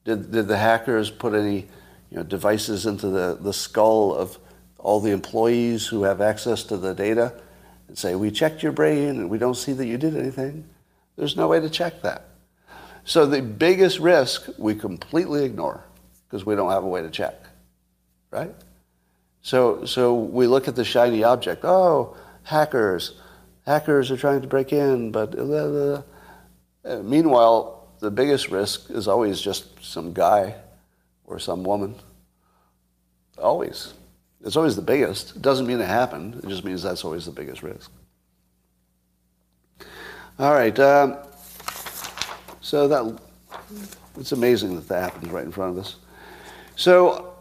Did, 0.04 0.30
did 0.30 0.46
the 0.46 0.58
hackers 0.58 1.10
put 1.10 1.34
any 1.34 1.66
you 2.10 2.18
know, 2.18 2.22
devices 2.22 2.86
into 2.86 3.08
the, 3.08 3.38
the 3.40 3.52
skull 3.52 4.14
of 4.14 4.38
all 4.78 5.00
the 5.00 5.10
employees 5.10 5.86
who 5.86 6.04
have 6.04 6.20
access 6.20 6.62
to 6.64 6.76
the 6.76 6.94
data 6.94 7.32
and 7.88 7.98
say, 7.98 8.14
we 8.14 8.30
checked 8.30 8.62
your 8.62 8.72
brain 8.72 9.08
and 9.08 9.30
we 9.30 9.38
don't 9.38 9.56
see 9.56 9.72
that 9.72 9.86
you 9.86 9.96
did 9.98 10.16
anything? 10.16 10.68
There's 11.16 11.36
no 11.36 11.48
way 11.48 11.60
to 11.60 11.70
check 11.70 12.02
that. 12.02 12.28
So 13.04 13.24
the 13.24 13.40
biggest 13.40 13.98
risk 13.98 14.48
we 14.58 14.74
completely 14.74 15.44
ignore 15.44 15.85
because 16.36 16.44
we 16.44 16.54
don't 16.54 16.70
have 16.70 16.84
a 16.84 16.86
way 16.86 17.00
to 17.00 17.08
check, 17.08 17.34
right? 18.30 18.54
So, 19.40 19.86
so 19.86 20.14
we 20.14 20.46
look 20.46 20.68
at 20.68 20.76
the 20.76 20.84
shiny 20.84 21.24
object. 21.24 21.64
Oh, 21.64 22.14
hackers. 22.42 23.14
Hackers 23.64 24.10
are 24.10 24.18
trying 24.18 24.42
to 24.42 24.46
break 24.46 24.70
in, 24.70 25.12
but 25.12 25.30
blah, 25.30 25.68
blah. 25.68 26.02
Uh, 26.84 27.02
meanwhile, 27.02 27.88
the 28.00 28.10
biggest 28.10 28.50
risk 28.50 28.90
is 28.90 29.08
always 29.08 29.40
just 29.40 29.82
some 29.82 30.12
guy 30.12 30.56
or 31.24 31.38
some 31.38 31.64
woman. 31.64 31.94
Always. 33.38 33.94
It's 34.44 34.56
always 34.56 34.76
the 34.76 34.82
biggest. 34.82 35.36
It 35.36 35.42
doesn't 35.42 35.66
mean 35.66 35.80
it 35.80 35.88
happened. 35.88 36.34
It 36.44 36.48
just 36.48 36.64
means 36.64 36.82
that's 36.82 37.02
always 37.02 37.24
the 37.24 37.32
biggest 37.32 37.62
risk. 37.62 37.90
All 40.38 40.52
right. 40.52 40.78
Um, 40.78 41.16
so 42.60 42.88
that 42.88 43.18
it's 44.18 44.32
amazing 44.32 44.74
that 44.76 44.88
that 44.88 45.02
happens 45.02 45.32
right 45.32 45.44
in 45.44 45.52
front 45.52 45.78
of 45.78 45.84
us. 45.84 45.96
So 46.78 47.32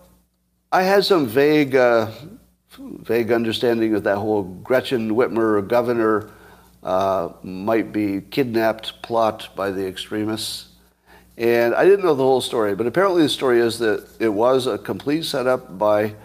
I 0.71 0.83
had 0.83 1.03
some 1.03 1.27
vague, 1.27 1.75
uh, 1.75 2.09
vague 2.79 3.33
understanding 3.33 3.93
of 3.93 4.03
that 4.03 4.15
whole 4.15 4.43
Gretchen 4.43 5.11
Whitmer 5.11 5.67
governor 5.67 6.31
uh, 6.81 7.33
might 7.43 7.91
be 7.91 8.21
kidnapped 8.21 9.01
plot 9.01 9.49
by 9.53 9.71
the 9.71 9.85
extremists. 9.85 10.69
And 11.37 11.75
I 11.75 11.83
didn't 11.83 12.05
know 12.05 12.13
the 12.13 12.23
whole 12.23 12.39
story, 12.39 12.75
but 12.75 12.87
apparently 12.87 13.23
the 13.23 13.29
story 13.29 13.59
is 13.59 13.77
that 13.79 14.07
it 14.21 14.29
was 14.29 14.67
a 14.67 14.77
complete 14.77 15.25
setup 15.25 15.77
by 15.77 16.15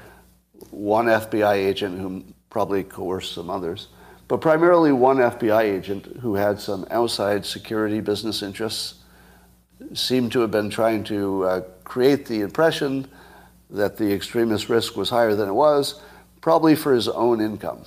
one 0.70 1.06
FBI 1.06 1.54
agent 1.54 1.98
who 1.98 2.22
probably 2.48 2.84
coerced 2.84 3.34
some 3.34 3.50
others, 3.50 3.88
but 4.28 4.40
primarily 4.40 4.92
one 4.92 5.16
FBI 5.16 5.62
agent 5.62 6.06
who 6.20 6.36
had 6.36 6.60
some 6.60 6.86
outside 6.92 7.44
security 7.44 8.00
business 8.00 8.40
interests, 8.40 8.99
seemed 9.94 10.32
to 10.32 10.40
have 10.40 10.50
been 10.50 10.70
trying 10.70 11.04
to 11.04 11.44
uh, 11.44 11.60
create 11.84 12.26
the 12.26 12.40
impression 12.40 13.08
that 13.70 13.96
the 13.96 14.12
extremist 14.12 14.68
risk 14.68 14.96
was 14.96 15.10
higher 15.10 15.34
than 15.34 15.48
it 15.48 15.52
was, 15.52 16.00
probably 16.40 16.74
for 16.74 16.94
his 16.94 17.08
own 17.08 17.40
income, 17.40 17.82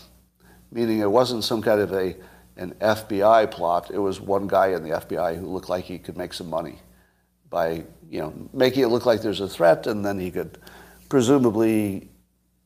meaning 0.72 1.00
it 1.00 1.12
wasn't 1.12 1.44
some 1.44 1.62
kind 1.62 1.82
of 1.82 1.92
a, 1.94 2.16
an 2.58 2.74
FBI 2.82 3.52
plot. 3.52 3.92
It 3.92 4.00
was 4.00 4.22
one 4.22 4.48
guy 4.48 4.68
in 4.68 4.84
the 4.84 4.92
FBI 4.92 5.38
who 5.38 5.48
looked 5.48 5.70
like 5.70 5.86
he 5.86 5.98
could 5.98 6.18
make 6.18 6.34
some 6.34 6.50
money 6.50 6.80
by 7.50 7.84
you 8.10 8.20
know 8.20 8.34
making 8.54 8.84
it 8.84 8.88
look 8.88 9.06
like 9.06 9.22
there's 9.22 9.42
a 9.42 9.48
threat, 9.48 9.88
and 9.88 10.06
then 10.06 10.20
he 10.20 10.32
could 10.32 10.58
presumably 11.10 12.10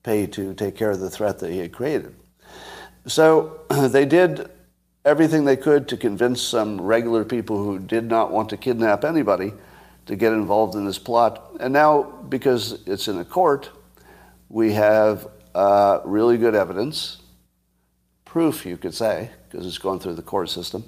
pay 0.03 0.25
to 0.27 0.53
take 0.53 0.75
care 0.75 0.91
of 0.91 0.99
the 0.99 1.09
threat 1.09 1.39
that 1.39 1.51
he 1.51 1.59
had 1.59 1.71
created. 1.71 2.15
So 3.05 3.61
they 3.89 4.05
did 4.05 4.49
everything 5.07 5.45
they 5.45 5.55
could 5.55 5.87
to 5.87 5.95
convince 5.95 6.41
some 6.41 6.81
regular 6.81 7.23
people 7.23 7.63
who 7.63 7.79
did 7.79 8.03
not 8.03 8.29
want 8.29 8.49
to 8.49 8.57
kidnap 8.57 9.05
anybody 9.05 9.53
to 10.05 10.17
get 10.17 10.33
involved 10.33 10.75
in 10.75 10.83
this 10.85 10.99
plot. 10.99 11.49
And 11.61 11.71
now, 11.71 12.03
because 12.03 12.85
it's 12.85 13.07
in 13.07 13.17
a 13.17 13.23
court, 13.23 13.69
we 14.49 14.73
have 14.73 15.25
uh, 15.55 16.01
really 16.03 16.37
good 16.37 16.55
evidence, 16.55 17.21
proof, 18.25 18.65
you 18.65 18.75
could 18.75 18.93
say, 18.93 19.31
because 19.49 19.65
it's 19.65 19.77
gone 19.77 19.97
through 19.97 20.15
the 20.15 20.21
court 20.21 20.49
system, 20.49 20.83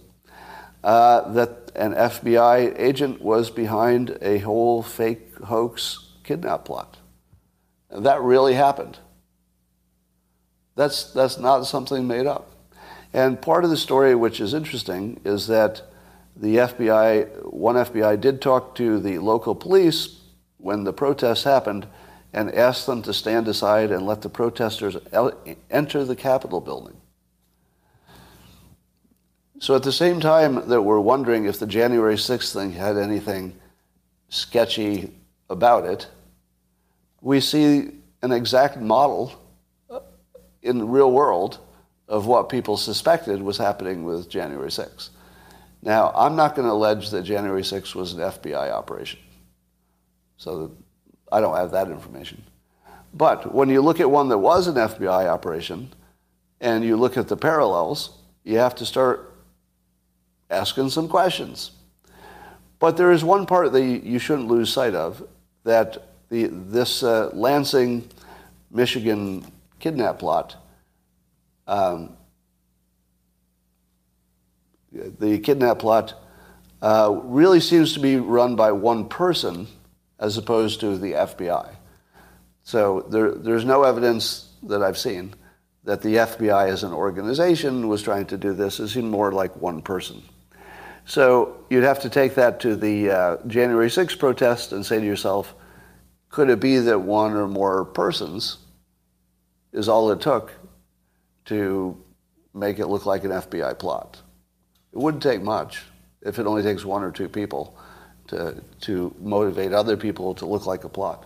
uh, 0.83 1.31
that 1.31 1.71
an 1.75 1.93
FBI 1.93 2.77
agent 2.77 3.21
was 3.21 3.49
behind 3.49 4.17
a 4.21 4.39
whole 4.39 4.83
fake 4.83 5.33
hoax 5.45 6.09
kidnap 6.25 6.65
plot. 6.65 6.97
And 7.89 8.05
that 8.05 8.21
really 8.21 8.53
happened. 8.53 8.99
That's, 10.75 11.05
that's 11.13 11.37
not 11.37 11.63
something 11.63 12.05
made 12.05 12.27
up. 12.27 12.48
And 13.13 13.41
part 13.41 13.63
of 13.63 13.69
the 13.69 13.77
story, 13.77 14.13
which 14.15 14.39
is 14.39 14.53
interesting, 14.53 15.19
is 15.25 15.47
that 15.47 15.81
the 16.35 16.57
FBI, 16.57 17.51
one 17.51 17.75
FBI 17.75 18.21
did 18.21 18.41
talk 18.41 18.75
to 18.75 18.99
the 18.99 19.17
local 19.17 19.55
police 19.55 20.19
when 20.57 20.83
the 20.83 20.93
protests 20.93 21.43
happened 21.43 21.87
and 22.31 22.53
asked 22.53 22.85
them 22.85 23.01
to 23.01 23.13
stand 23.13 23.47
aside 23.47 23.91
and 23.91 24.05
let 24.05 24.21
the 24.21 24.29
protesters 24.29 24.95
enter 25.71 26.05
the 26.05 26.15
Capitol 26.15 26.61
building. 26.61 26.95
So 29.57 29.75
at 29.75 29.83
the 29.83 29.91
same 29.91 30.19
time 30.21 30.69
that 30.69 30.83
we're 30.83 30.99
wondering 30.99 31.45
if 31.45 31.59
the 31.59 31.67
January 31.67 32.15
6th 32.15 32.53
thing 32.53 32.71
had 32.71 32.97
anything 32.97 33.59
sketchy 34.29 35.11
about 35.49 35.85
it, 35.85 36.07
we 37.21 37.41
see 37.41 37.89
an 38.21 38.31
exact 38.31 38.77
model 38.77 39.33
in 40.61 40.77
the 40.77 40.85
real 40.85 41.11
world 41.11 41.57
of 42.09 42.25
what 42.25 42.49
people 42.49 42.75
suspected 42.75 43.41
was 43.41 43.57
happening 43.57 44.03
with 44.03 44.29
January 44.29 44.69
6th. 44.69 45.09
Now, 45.81 46.11
I'm 46.13 46.35
not 46.35 46.55
going 46.55 46.67
to 46.67 46.73
allege 46.73 47.11
that 47.11 47.21
January 47.21 47.61
6th 47.61 47.95
was 47.95 48.13
an 48.13 48.19
FBI 48.19 48.71
operation. 48.71 49.19
So 50.37 50.75
I 51.31 51.39
don't 51.39 51.55
have 51.55 51.71
that 51.71 51.89
information. 51.89 52.43
But 53.13 53.53
when 53.53 53.69
you 53.69 53.81
look 53.81 53.99
at 53.99 54.09
one 54.09 54.27
that 54.29 54.39
was 54.39 54.67
an 54.67 54.75
FBI 54.75 55.27
operation 55.27 55.93
and 56.59 56.83
you 56.83 56.97
look 56.97 57.15
at 57.15 57.27
the 57.27 57.37
parallels, 57.37 58.17
you 58.43 58.57
have 58.57 58.75
to 58.75 58.85
start 58.85 59.33
asking 60.49 60.89
some 60.89 61.07
questions. 61.07 61.71
But 62.79 62.97
there 62.97 63.11
is 63.11 63.23
one 63.23 63.45
part 63.45 63.71
that 63.71 63.83
you 63.83 64.19
shouldn't 64.19 64.47
lose 64.47 64.73
sight 64.73 64.95
of 64.95 65.23
that 65.63 66.09
the, 66.29 66.47
this 66.47 67.03
uh, 67.03 67.29
Lansing, 67.33 68.07
Michigan 68.71 69.45
kidnap 69.79 70.19
plot 70.19 70.55
um, 71.69 72.17
the 74.91 75.39
kidnap 75.39 75.79
plot 75.79 76.15
uh, 76.81 77.21
really 77.23 77.59
seems 77.59 77.93
to 77.93 77.99
be 77.99 78.17
run 78.17 78.55
by 78.55 78.71
one 78.71 79.07
person 79.07 79.67
as 80.19 80.37
opposed 80.37 80.79
to 80.79 80.97
the 80.97 81.13
FBI. 81.13 81.75
So 82.63 83.01
there, 83.09 83.31
there's 83.31 83.65
no 83.65 83.83
evidence 83.83 84.51
that 84.63 84.81
I've 84.81 84.97
seen 84.97 85.35
that 85.83 86.01
the 86.01 86.15
FBI 86.15 86.69
as 86.69 86.83
an 86.83 86.91
organization 86.91 87.87
was 87.87 88.01
trying 88.01 88.25
to 88.27 88.37
do 88.37 88.53
this. 88.53 88.79
It 88.79 88.89
seemed 88.89 89.11
more 89.11 89.31
like 89.31 89.55
one 89.55 89.81
person. 89.81 90.23
So 91.05 91.65
you'd 91.69 91.83
have 91.83 92.01
to 92.01 92.09
take 92.09 92.35
that 92.35 92.59
to 92.61 92.75
the 92.75 93.11
uh, 93.11 93.37
January 93.47 93.89
6th 93.89 94.17
protest 94.17 94.73
and 94.73 94.85
say 94.85 94.99
to 94.99 95.05
yourself, 95.05 95.53
could 96.29 96.49
it 96.49 96.59
be 96.59 96.77
that 96.77 96.99
one 96.99 97.33
or 97.33 97.47
more 97.47 97.85
persons 97.85 98.57
is 99.71 99.87
all 99.87 100.11
it 100.11 100.21
took 100.21 100.51
to 101.49 101.97
make 102.53 102.79
it 102.79 102.87
look 102.87 103.05
like 103.05 103.23
an 103.23 103.31
FBI 103.31 103.77
plot? 103.77 104.21
It 104.93 104.97
wouldn't 104.97 105.21
take 105.21 105.41
much 105.41 105.83
if 106.21 106.39
it 106.39 106.47
only 106.47 106.63
takes 106.63 106.85
one 106.85 107.03
or 107.03 107.11
two 107.11 107.27
people 107.27 107.77
to, 108.27 108.63
to 108.81 109.13
motivate 109.19 109.73
other 109.73 109.97
people 109.97 110.35
to 110.35 110.45
look 110.45 110.65
like 110.65 110.83
a 110.83 110.89
plot. 110.89 111.25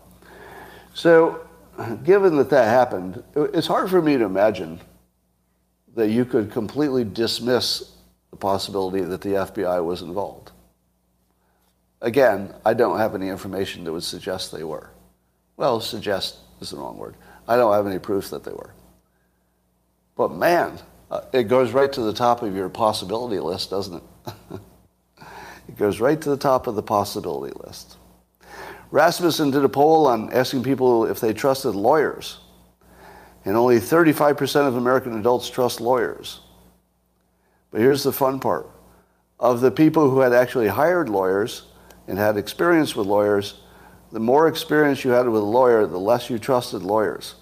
So, 0.94 1.46
given 2.04 2.38
that 2.38 2.50
that 2.50 2.66
happened, 2.66 3.24
it's 3.36 3.68
hard 3.68 3.90
for 3.90 4.02
me 4.02 4.18
to 4.18 4.24
imagine 4.24 4.80
that 5.96 6.10
you 6.10 6.26
could 6.26 6.52
completely 6.52 7.04
dismiss 7.04 7.92
the 8.32 8.38
possibility 8.38 9.02
that 9.02 9.22
the 9.22 9.30
FBI 9.30 9.84
was 9.84 10.02
involved. 10.02 10.52
Again, 12.02 12.54
I 12.66 12.74
don't 12.74 12.98
have 12.98 13.16
any 13.16 13.30
information 13.30 13.84
that 13.84 13.92
would 13.92 14.04
suggest 14.04 14.52
they 14.52 14.64
were. 14.64 14.90
Well, 15.58 15.80
suggest 15.80 16.38
is 16.62 16.72
the 16.72 16.78
wrong 16.78 16.98
word. 16.98 17.16
I 17.48 17.56
don't 17.56 17.74
have 17.74 17.88
any 17.88 18.00
proof 18.00 18.30
that 18.30 18.44
they 18.44 18.52
were. 18.52 18.74
But 20.15 20.34
man, 20.34 20.80
uh, 21.10 21.21
it 21.32 21.43
goes 21.43 21.71
right 21.71 21.91
to 21.93 22.02
the 22.02 22.13
top 22.13 22.41
of 22.41 22.56
your 22.56 22.69
possibility 22.69 23.39
list, 23.39 23.69
doesn't 23.69 23.95
it? 23.95 24.34
it 25.67 25.78
goes 25.78 25.99
right 25.99 26.19
to 26.19 26.30
the 26.30 26.38
top 26.38 26.67
of 26.67 26.76
the 26.76 26.84
possibility 26.84 27.54
list. 27.65 27.97
Rasmussen 28.91 29.49
did 29.49 29.63
a 29.63 29.69
poll 29.69 30.06
on 30.06 30.32
asking 30.32 30.63
people 30.63 31.06
if 31.06 31.19
they 31.19 31.34
trusted 31.34 31.73
lawyers, 31.73 32.39
and 33.43 33.58
only 33.58 33.80
35% 33.80 34.67
of 34.67 34.76
American 34.76 35.17
adults 35.19 35.49
trust 35.49 35.82
lawyers. 35.82 36.41
But 37.71 37.82
here's 37.82 38.04
the 38.04 38.13
fun 38.13 38.39
part. 38.39 38.69
Of 39.39 39.62
the 39.62 39.71
people 39.71 40.10
who 40.12 40.19
had 40.19 40.32
actually 40.32 40.67
hired 40.67 41.10
lawyers 41.10 41.63
and 42.08 42.19
had 42.19 42.38
experience 42.38 42.95
with 42.95 43.08
lawyers, 43.08 43.62
the 44.12 44.19
more 44.19 44.47
experience 44.47 45.04
you 45.04 45.10
had 45.10 45.28
with 45.28 45.41
a 45.41 45.45
lawyer, 45.45 45.88
the 45.88 45.99
less 45.99 46.30
you 46.30 46.38
trusted 46.38 46.84
lawyers. 46.84 47.34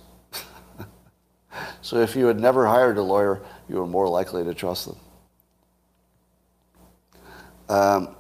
So 1.82 1.98
if 1.98 2.16
you 2.16 2.28
had 2.28 2.40
never 2.40 2.66
hired 2.66 2.98
a 2.98 3.02
lawyer, 3.02 3.42
you 3.68 3.76
were 3.76 3.88
more 3.88 4.08
likely 4.08 4.44
to 4.44 4.54
trust 4.54 4.88
them. 4.88 4.98
Um, 7.70 8.16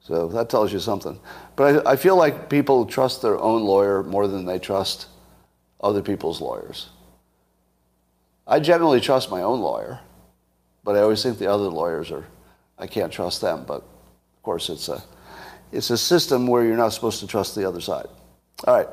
so 0.00 0.28
that 0.28 0.48
tells 0.48 0.72
you 0.72 0.78
something. 0.78 1.18
But 1.56 1.86
I, 1.86 1.92
I, 1.92 1.96
feel 1.96 2.16
like 2.16 2.48
people 2.48 2.86
trust 2.86 3.22
their 3.22 3.38
own 3.38 3.62
lawyer 3.62 4.02
more 4.02 4.26
than 4.28 4.44
they 4.44 4.58
trust 4.58 5.08
other 5.80 6.02
people's 6.02 6.40
lawyers. 6.40 6.88
I 8.46 8.60
generally 8.60 9.00
trust 9.00 9.30
my 9.30 9.42
own 9.42 9.60
lawyer, 9.60 10.00
but 10.84 10.96
I 10.96 11.00
always 11.00 11.22
think 11.22 11.38
the 11.38 11.50
other 11.50 11.64
lawyers 11.64 12.10
are, 12.10 12.26
I 12.78 12.86
can't 12.86 13.12
trust 13.12 13.40
them. 13.40 13.64
But 13.66 13.82
of 13.82 14.42
course, 14.42 14.68
it's 14.68 14.88
a, 14.88 15.02
it's 15.72 15.90
a 15.90 15.98
system 15.98 16.46
where 16.46 16.64
you're 16.64 16.76
not 16.76 16.94
supposed 16.94 17.20
to 17.20 17.26
trust 17.26 17.54
the 17.54 17.66
other 17.66 17.80
side. 17.80 18.06
All 18.66 18.74
right. 18.74 18.88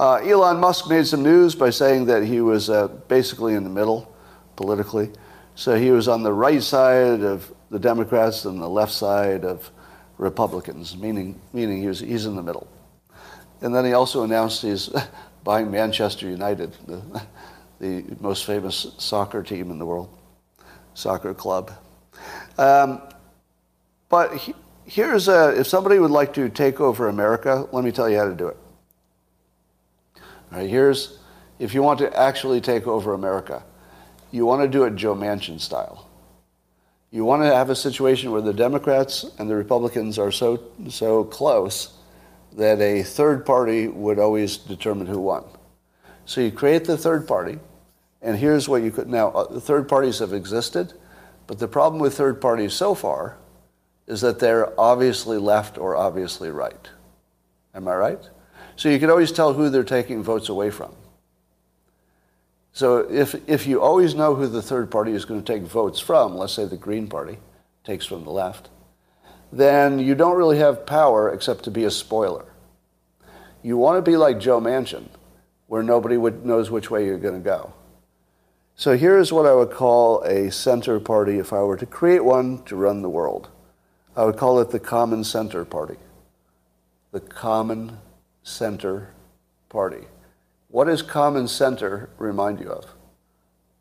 Uh, 0.00 0.14
Elon 0.24 0.58
Musk 0.58 0.88
made 0.88 1.06
some 1.06 1.22
news 1.22 1.54
by 1.54 1.68
saying 1.68 2.06
that 2.06 2.24
he 2.24 2.40
was 2.40 2.70
uh, 2.70 2.88
basically 3.06 3.52
in 3.52 3.64
the 3.64 3.68
middle 3.68 4.10
politically. 4.56 5.10
So 5.56 5.76
he 5.76 5.90
was 5.90 6.08
on 6.08 6.22
the 6.22 6.32
right 6.32 6.62
side 6.62 7.20
of 7.20 7.52
the 7.68 7.78
Democrats 7.78 8.46
and 8.46 8.62
the 8.62 8.66
left 8.66 8.92
side 8.92 9.44
of 9.44 9.70
Republicans, 10.16 10.96
meaning, 10.96 11.38
meaning 11.52 11.82
he 11.82 11.86
was, 11.86 12.00
he's 12.00 12.24
in 12.24 12.34
the 12.34 12.42
middle. 12.42 12.66
And 13.60 13.74
then 13.74 13.84
he 13.84 13.92
also 13.92 14.22
announced 14.22 14.62
he's 14.62 14.88
buying 15.44 15.70
Manchester 15.70 16.30
United, 16.30 16.74
the, 16.86 17.02
the 17.78 18.16
most 18.20 18.46
famous 18.46 18.94
soccer 18.96 19.42
team 19.42 19.70
in 19.70 19.78
the 19.78 19.84
world, 19.84 20.08
soccer 20.94 21.34
club. 21.34 21.72
Um, 22.56 23.02
but 24.08 24.34
he, 24.34 24.54
here's 24.86 25.28
a, 25.28 25.60
if 25.60 25.66
somebody 25.66 25.98
would 25.98 26.10
like 26.10 26.32
to 26.34 26.48
take 26.48 26.80
over 26.80 27.08
America, 27.08 27.68
let 27.70 27.84
me 27.84 27.92
tell 27.92 28.08
you 28.08 28.16
how 28.16 28.26
to 28.26 28.34
do 28.34 28.48
it. 28.48 28.56
Here's, 30.52 31.18
if 31.58 31.74
you 31.74 31.82
want 31.82 31.98
to 32.00 32.18
actually 32.18 32.60
take 32.60 32.86
over 32.86 33.14
America, 33.14 33.62
you 34.30 34.46
want 34.46 34.62
to 34.62 34.68
do 34.68 34.84
it 34.84 34.96
Joe 34.96 35.14
Manchin 35.14 35.60
style. 35.60 36.08
You 37.10 37.24
want 37.24 37.42
to 37.42 37.54
have 37.54 37.70
a 37.70 37.76
situation 37.76 38.30
where 38.30 38.40
the 38.40 38.52
Democrats 38.52 39.26
and 39.38 39.50
the 39.50 39.56
Republicans 39.56 40.18
are 40.18 40.30
so, 40.30 40.62
so 40.88 41.24
close 41.24 41.96
that 42.56 42.80
a 42.80 43.02
third 43.02 43.44
party 43.44 43.88
would 43.88 44.18
always 44.18 44.56
determine 44.56 45.06
who 45.06 45.20
won. 45.20 45.44
So 46.24 46.40
you 46.40 46.52
create 46.52 46.84
the 46.84 46.96
third 46.96 47.26
party, 47.26 47.58
and 48.22 48.36
here's 48.36 48.68
what 48.68 48.82
you 48.82 48.90
could 48.92 49.08
now. 49.08 49.30
Uh, 49.30 49.58
third 49.58 49.88
parties 49.88 50.20
have 50.20 50.32
existed, 50.32 50.92
but 51.46 51.58
the 51.58 51.68
problem 51.68 52.00
with 52.00 52.16
third 52.16 52.40
parties 52.40 52.72
so 52.72 52.94
far 52.94 53.36
is 54.06 54.20
that 54.20 54.38
they're 54.38 54.78
obviously 54.78 55.38
left 55.38 55.78
or 55.78 55.96
obviously 55.96 56.50
right. 56.50 56.90
Am 57.74 57.88
I 57.88 57.94
right? 57.94 58.30
So 58.80 58.88
you 58.88 58.98
can 58.98 59.10
always 59.10 59.30
tell 59.30 59.52
who 59.52 59.68
they're 59.68 59.84
taking 59.84 60.22
votes 60.22 60.48
away 60.48 60.70
from. 60.70 60.94
So 62.72 63.00
if, 63.10 63.34
if 63.46 63.66
you 63.66 63.82
always 63.82 64.14
know 64.14 64.34
who 64.34 64.46
the 64.46 64.62
third 64.62 64.90
party 64.90 65.12
is 65.12 65.26
going 65.26 65.42
to 65.42 65.52
take 65.52 65.64
votes 65.64 66.00
from, 66.00 66.34
let's 66.34 66.54
say 66.54 66.64
the 66.64 66.78
Green 66.78 67.06
Party 67.06 67.36
takes 67.84 68.06
from 68.06 68.24
the 68.24 68.30
left, 68.30 68.70
then 69.52 69.98
you 69.98 70.14
don't 70.14 70.34
really 70.34 70.56
have 70.56 70.86
power 70.86 71.28
except 71.28 71.64
to 71.64 71.70
be 71.70 71.84
a 71.84 71.90
spoiler. 71.90 72.46
You 73.62 73.76
want 73.76 74.02
to 74.02 74.10
be 74.10 74.16
like 74.16 74.40
Joe 74.40 74.62
Manchin, 74.62 75.08
where 75.66 75.82
nobody 75.82 76.16
would, 76.16 76.46
knows 76.46 76.70
which 76.70 76.90
way 76.90 77.04
you're 77.04 77.18
going 77.18 77.34
to 77.34 77.40
go. 77.40 77.74
So 78.76 78.96
here's 78.96 79.30
what 79.30 79.44
I 79.44 79.54
would 79.54 79.72
call 79.72 80.22
a 80.22 80.50
center 80.50 80.98
party 80.98 81.38
if 81.38 81.52
I 81.52 81.60
were 81.64 81.76
to 81.76 81.84
create 81.84 82.24
one 82.24 82.62
to 82.64 82.76
run 82.76 83.02
the 83.02 83.10
world. 83.10 83.50
I 84.16 84.24
would 84.24 84.38
call 84.38 84.58
it 84.58 84.70
the 84.70 84.80
Common 84.80 85.22
Center 85.22 85.66
Party. 85.66 85.98
The 87.12 87.20
Common 87.20 87.98
Center 88.50 89.10
Party. 89.68 90.06
What 90.68 90.84
does 90.84 91.02
common 91.02 91.48
center 91.48 92.10
remind 92.18 92.60
you 92.60 92.70
of? 92.70 92.86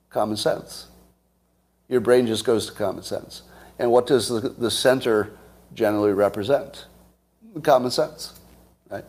Common 0.09 0.37
sense. 0.37 0.87
Your 1.87 2.01
brain 2.01 2.27
just 2.27 2.45
goes 2.45 2.67
to 2.67 2.73
common 2.73 3.03
sense. 3.03 3.43
And 3.77 3.91
what 3.91 4.07
does 4.07 4.27
the, 4.27 4.49
the 4.49 4.71
center 4.71 5.31
generally 5.73 6.13
represent? 6.13 6.85
Common 7.63 7.91
sense. 7.91 8.39
Right? 8.89 9.05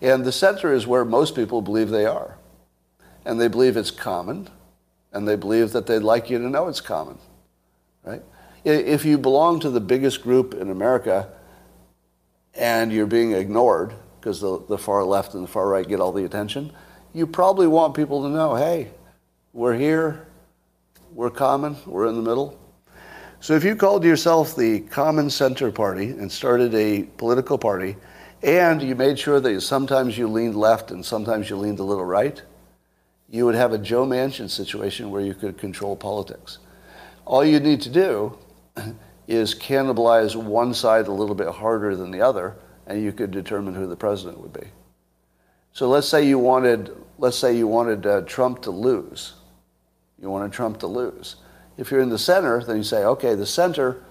And 0.00 0.24
the 0.24 0.32
center 0.32 0.72
is 0.72 0.86
where 0.86 1.04
most 1.04 1.34
people 1.34 1.62
believe 1.62 1.90
they 1.90 2.06
are. 2.06 2.38
And 3.24 3.40
they 3.40 3.48
believe 3.48 3.76
it's 3.76 3.90
common, 3.90 4.48
and 5.12 5.28
they 5.28 5.36
believe 5.36 5.72
that 5.72 5.86
they'd 5.86 6.00
like 6.00 6.28
you 6.28 6.38
to 6.38 6.48
know 6.48 6.68
it's 6.68 6.80
common. 6.80 7.18
Right? 8.02 8.22
If 8.64 9.04
you 9.04 9.18
belong 9.18 9.60
to 9.60 9.70
the 9.70 9.80
biggest 9.80 10.22
group 10.22 10.54
in 10.54 10.70
America 10.70 11.28
and 12.54 12.92
you're 12.92 13.06
being 13.06 13.32
ignored, 13.32 13.94
because 14.22 14.40
the, 14.40 14.64
the 14.68 14.78
far 14.78 15.02
left 15.02 15.34
and 15.34 15.42
the 15.42 15.48
far 15.48 15.66
right 15.66 15.86
get 15.86 15.98
all 15.98 16.12
the 16.12 16.24
attention, 16.24 16.72
you 17.12 17.26
probably 17.26 17.66
want 17.66 17.92
people 17.92 18.22
to 18.22 18.28
know, 18.28 18.54
hey, 18.54 18.88
we're 19.52 19.74
here, 19.74 20.28
we're 21.12 21.28
common, 21.28 21.76
we're 21.86 22.06
in 22.06 22.14
the 22.14 22.22
middle. 22.22 22.56
So 23.40 23.54
if 23.54 23.64
you 23.64 23.74
called 23.74 24.04
yourself 24.04 24.54
the 24.54 24.78
Common 24.82 25.28
Center 25.28 25.72
Party 25.72 26.10
and 26.10 26.30
started 26.30 26.72
a 26.72 27.02
political 27.16 27.58
party, 27.58 27.96
and 28.44 28.80
you 28.80 28.94
made 28.94 29.18
sure 29.18 29.40
that 29.40 29.60
sometimes 29.60 30.16
you 30.16 30.28
leaned 30.28 30.54
left 30.54 30.92
and 30.92 31.04
sometimes 31.04 31.50
you 31.50 31.56
leaned 31.56 31.80
a 31.80 31.84
little 31.84 32.04
right, 32.04 32.40
you 33.28 33.44
would 33.44 33.56
have 33.56 33.72
a 33.72 33.78
Joe 33.78 34.06
Manchin 34.06 34.48
situation 34.48 35.10
where 35.10 35.22
you 35.22 35.34
could 35.34 35.58
control 35.58 35.96
politics. 35.96 36.58
All 37.24 37.44
you 37.44 37.58
need 37.58 37.80
to 37.80 37.90
do 37.90 38.38
is 39.26 39.52
cannibalize 39.52 40.36
one 40.36 40.74
side 40.74 41.08
a 41.08 41.12
little 41.12 41.34
bit 41.34 41.48
harder 41.48 41.96
than 41.96 42.12
the 42.12 42.20
other 42.20 42.54
and 42.86 43.02
you 43.02 43.12
could 43.12 43.30
determine 43.30 43.74
who 43.74 43.86
the 43.86 43.96
president 43.96 44.40
would 44.40 44.52
be. 44.52 44.66
So 45.72 45.88
let's 45.88 46.08
say 46.08 46.26
you 46.26 46.38
wanted, 46.38 46.90
let's 47.18 47.38
say 47.38 47.56
you 47.56 47.66
wanted 47.66 48.06
uh, 48.06 48.22
Trump 48.22 48.62
to 48.62 48.70
lose. 48.70 49.34
You 50.20 50.30
wanted 50.30 50.52
Trump 50.52 50.78
to 50.80 50.86
lose. 50.86 51.36
If 51.78 51.90
you're 51.90 52.00
in 52.00 52.10
the 52.10 52.18
center, 52.18 52.62
then 52.62 52.76
you 52.76 52.82
say, 52.82 53.04
okay, 53.04 53.34
the 53.34 53.46
center 53.46 54.02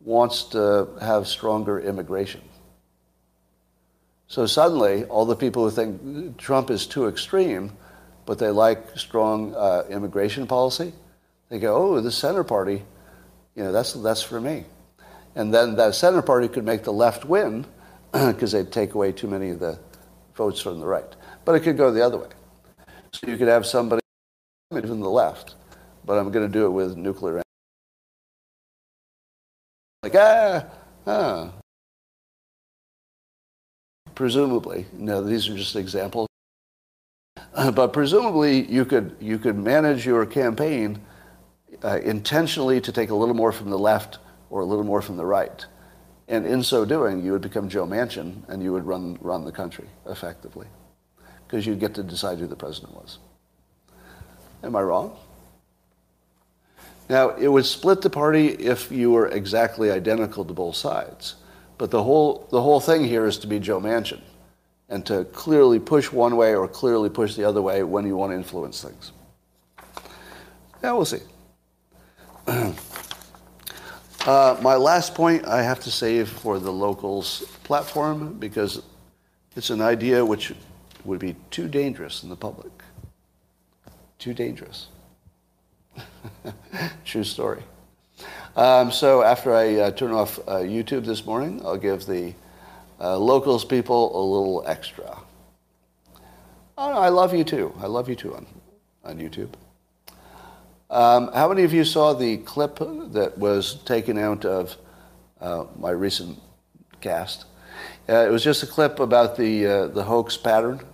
wants 0.00 0.44
to 0.44 0.88
have 1.00 1.26
stronger 1.26 1.80
immigration. 1.80 2.40
So 4.28 4.46
suddenly, 4.46 5.04
all 5.04 5.26
the 5.26 5.36
people 5.36 5.64
who 5.64 5.70
think 5.70 6.38
Trump 6.38 6.70
is 6.70 6.86
too 6.86 7.06
extreme, 7.06 7.72
but 8.24 8.38
they 8.38 8.48
like 8.48 8.96
strong 8.96 9.54
uh, 9.54 9.84
immigration 9.90 10.46
policy, 10.46 10.92
they 11.50 11.58
go, 11.58 11.76
oh, 11.76 12.00
the 12.00 12.10
center 12.10 12.44
party, 12.44 12.82
you 13.54 13.62
know, 13.62 13.72
that's, 13.72 13.92
that's 13.92 14.22
for 14.22 14.40
me. 14.40 14.64
And 15.34 15.52
then 15.52 15.76
that 15.76 15.94
center 15.94 16.22
party 16.22 16.48
could 16.48 16.64
make 16.64 16.82
the 16.82 16.92
left 16.92 17.24
win, 17.24 17.66
because 18.32 18.52
they'd 18.52 18.70
take 18.70 18.94
away 18.94 19.10
too 19.10 19.26
many 19.26 19.50
of 19.50 19.58
the 19.58 19.78
votes 20.34 20.60
from 20.60 20.80
the 20.80 20.86
right. 20.86 21.16
But 21.44 21.54
it 21.54 21.60
could 21.60 21.76
go 21.76 21.90
the 21.90 22.04
other 22.04 22.18
way. 22.18 22.28
So 23.12 23.26
you 23.26 23.36
could 23.36 23.48
have 23.48 23.66
somebody 23.66 24.02
from 24.70 25.00
the 25.00 25.10
left, 25.10 25.54
but 26.04 26.18
I'm 26.18 26.30
going 26.30 26.46
to 26.46 26.52
do 26.52 26.66
it 26.66 26.70
with 26.70 26.96
nuclear 26.96 27.34
energy. 27.34 27.42
Like, 30.02 30.14
ah, 30.16 30.64
ah. 31.06 31.52
Presumably, 34.14 34.86
know, 34.92 35.22
these 35.22 35.48
are 35.48 35.56
just 35.56 35.76
examples. 35.76 36.28
but 37.74 37.92
presumably, 37.92 38.66
you 38.66 38.84
could, 38.84 39.16
you 39.20 39.38
could 39.38 39.56
manage 39.56 40.04
your 40.04 40.26
campaign 40.26 41.00
uh, 41.82 41.98
intentionally 42.02 42.80
to 42.80 42.92
take 42.92 43.10
a 43.10 43.14
little 43.14 43.34
more 43.34 43.52
from 43.52 43.70
the 43.70 43.78
left 43.78 44.18
or 44.50 44.60
a 44.60 44.64
little 44.64 44.84
more 44.84 45.00
from 45.00 45.16
the 45.16 45.24
right. 45.24 45.66
And 46.32 46.46
in 46.46 46.62
so 46.62 46.86
doing, 46.86 47.22
you 47.22 47.32
would 47.32 47.42
become 47.42 47.68
Joe 47.68 47.86
Manchin 47.86 48.48
and 48.48 48.62
you 48.62 48.72
would 48.72 48.86
run, 48.86 49.18
run 49.20 49.44
the 49.44 49.52
country 49.52 49.84
effectively 50.06 50.66
because 51.46 51.66
you'd 51.66 51.78
get 51.78 51.94
to 51.96 52.02
decide 52.02 52.38
who 52.38 52.46
the 52.46 52.56
president 52.56 52.94
was. 52.94 53.18
Am 54.64 54.74
I 54.74 54.80
wrong? 54.80 55.14
Now, 57.10 57.36
it 57.36 57.48
would 57.48 57.66
split 57.66 58.00
the 58.00 58.08
party 58.08 58.48
if 58.48 58.90
you 58.90 59.10
were 59.10 59.28
exactly 59.28 59.90
identical 59.90 60.42
to 60.46 60.54
both 60.54 60.74
sides. 60.74 61.34
But 61.76 61.90
the 61.90 62.02
whole, 62.02 62.48
the 62.50 62.62
whole 62.62 62.80
thing 62.80 63.04
here 63.04 63.26
is 63.26 63.36
to 63.40 63.46
be 63.46 63.58
Joe 63.60 63.78
Manchin 63.78 64.22
and 64.88 65.04
to 65.04 65.26
clearly 65.26 65.78
push 65.78 66.10
one 66.10 66.36
way 66.36 66.54
or 66.54 66.66
clearly 66.66 67.10
push 67.10 67.34
the 67.34 67.44
other 67.44 67.60
way 67.60 67.82
when 67.82 68.06
you 68.06 68.16
want 68.16 68.32
to 68.32 68.36
influence 68.36 68.82
things. 68.82 69.12
Yeah, 70.82 70.92
we'll 70.92 71.04
see. 71.04 71.20
Uh, 74.26 74.56
my 74.62 74.76
last 74.76 75.14
point 75.14 75.46
I 75.46 75.62
have 75.62 75.80
to 75.80 75.90
save 75.90 76.28
for 76.28 76.58
the 76.60 76.72
locals 76.72 77.42
platform 77.64 78.38
because 78.38 78.82
It's 79.56 79.70
an 79.70 79.82
idea 79.82 80.24
which 80.24 80.54
would 81.04 81.18
be 81.18 81.36
too 81.50 81.68
dangerous 81.68 82.22
in 82.22 82.30
the 82.30 82.36
public. 82.36 82.72
Too 84.18 84.32
dangerous. 84.32 84.88
True 87.04 87.24
story. 87.24 87.62
Um, 88.56 88.90
so 88.90 89.22
after 89.22 89.54
I 89.54 89.74
uh, 89.76 89.90
turn 89.90 90.12
off 90.12 90.38
uh, 90.40 90.60
YouTube 90.60 91.04
this 91.04 91.26
morning, 91.26 91.60
I'll 91.64 91.76
give 91.76 92.06
the 92.06 92.34
uh, 93.00 93.18
locals 93.18 93.64
people 93.64 94.16
a 94.16 94.22
little 94.24 94.64
extra. 94.66 95.18
Oh, 96.78 96.92
I 96.92 97.08
love 97.10 97.34
you 97.34 97.44
too. 97.44 97.74
I 97.80 97.86
love 97.86 98.08
you 98.08 98.14
too 98.14 98.34
on, 98.34 98.46
on 99.04 99.18
YouTube. 99.18 99.50
Um, 100.92 101.30
how 101.32 101.48
many 101.48 101.62
of 101.62 101.72
you 101.72 101.86
saw 101.86 102.12
the 102.12 102.36
clip 102.36 102.78
that 103.12 103.38
was 103.38 103.76
taken 103.84 104.18
out 104.18 104.44
of 104.44 104.76
uh, 105.40 105.64
my 105.78 105.88
recent 105.88 106.38
cast? 107.00 107.46
Uh, 108.06 108.26
it 108.26 108.30
was 108.30 108.44
just 108.44 108.62
a 108.62 108.66
clip 108.66 109.00
about 109.00 109.34
the 109.34 109.66
uh, 109.66 109.86
the 109.86 110.02
hoax 110.02 110.36
pattern. 110.36 110.84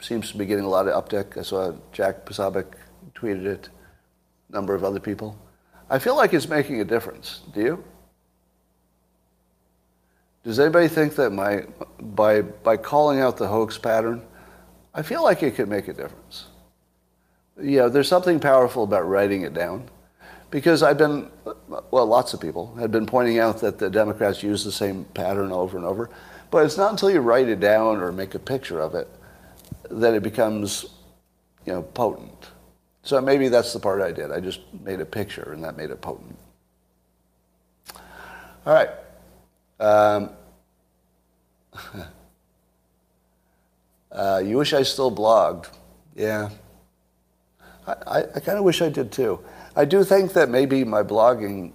Seems 0.00 0.32
to 0.32 0.36
be 0.36 0.46
getting 0.46 0.64
a 0.64 0.68
lot 0.68 0.88
of 0.88 1.04
uptick. 1.04 1.38
I 1.38 1.42
saw 1.42 1.72
Jack 1.92 2.26
Posobiec 2.26 2.66
tweeted 3.14 3.44
it. 3.44 3.68
A 4.48 4.52
number 4.52 4.74
of 4.74 4.82
other 4.82 4.98
people. 4.98 5.38
I 5.88 6.00
feel 6.00 6.16
like 6.16 6.34
it's 6.34 6.48
making 6.48 6.80
a 6.80 6.84
difference. 6.84 7.42
Do 7.54 7.60
you? 7.60 7.84
Does 10.42 10.58
anybody 10.58 10.88
think 10.88 11.14
that 11.14 11.30
my 11.30 11.66
by 12.00 12.42
by 12.42 12.76
calling 12.76 13.20
out 13.20 13.36
the 13.36 13.46
hoax 13.46 13.78
pattern, 13.78 14.26
I 14.92 15.02
feel 15.02 15.22
like 15.22 15.44
it 15.44 15.54
could 15.54 15.68
make 15.68 15.86
a 15.86 15.92
difference. 15.92 16.46
Yeah, 17.60 17.88
there's 17.88 18.08
something 18.08 18.38
powerful 18.38 18.84
about 18.84 19.08
writing 19.08 19.42
it 19.42 19.54
down. 19.54 19.88
Because 20.50 20.82
I've 20.82 20.98
been, 20.98 21.28
well, 21.90 22.06
lots 22.06 22.32
of 22.32 22.40
people 22.40 22.74
had 22.76 22.92
been 22.92 23.06
pointing 23.06 23.38
out 23.38 23.60
that 23.60 23.78
the 23.78 23.90
Democrats 23.90 24.42
use 24.42 24.64
the 24.64 24.72
same 24.72 25.04
pattern 25.06 25.50
over 25.50 25.76
and 25.76 25.84
over. 25.84 26.08
But 26.50 26.64
it's 26.64 26.76
not 26.76 26.92
until 26.92 27.10
you 27.10 27.20
write 27.20 27.48
it 27.48 27.60
down 27.60 27.96
or 27.98 28.12
make 28.12 28.34
a 28.34 28.38
picture 28.38 28.80
of 28.80 28.94
it 28.94 29.08
that 29.90 30.14
it 30.14 30.22
becomes, 30.22 30.86
you 31.64 31.72
know, 31.72 31.82
potent. 31.82 32.50
So 33.02 33.20
maybe 33.20 33.48
that's 33.48 33.72
the 33.72 33.80
part 33.80 34.00
I 34.00 34.12
did. 34.12 34.30
I 34.30 34.40
just 34.40 34.60
made 34.84 35.00
a 35.00 35.04
picture 35.04 35.52
and 35.52 35.64
that 35.64 35.76
made 35.76 35.90
it 35.90 36.00
potent. 36.00 36.36
All 38.64 38.72
right. 38.72 38.90
Um, 39.80 40.30
uh, 44.12 44.42
you 44.44 44.56
wish 44.56 44.72
I 44.72 44.82
still 44.82 45.14
blogged. 45.14 45.68
Yeah. 46.14 46.50
I, 47.86 48.24
I, 48.34 48.40
kind 48.40 48.58
of 48.58 48.64
wish 48.64 48.82
I 48.82 48.88
did 48.88 49.12
too. 49.12 49.40
I 49.76 49.84
do 49.84 50.02
think 50.02 50.32
that 50.32 50.48
maybe 50.48 50.82
my 50.82 51.02
blogging 51.02 51.72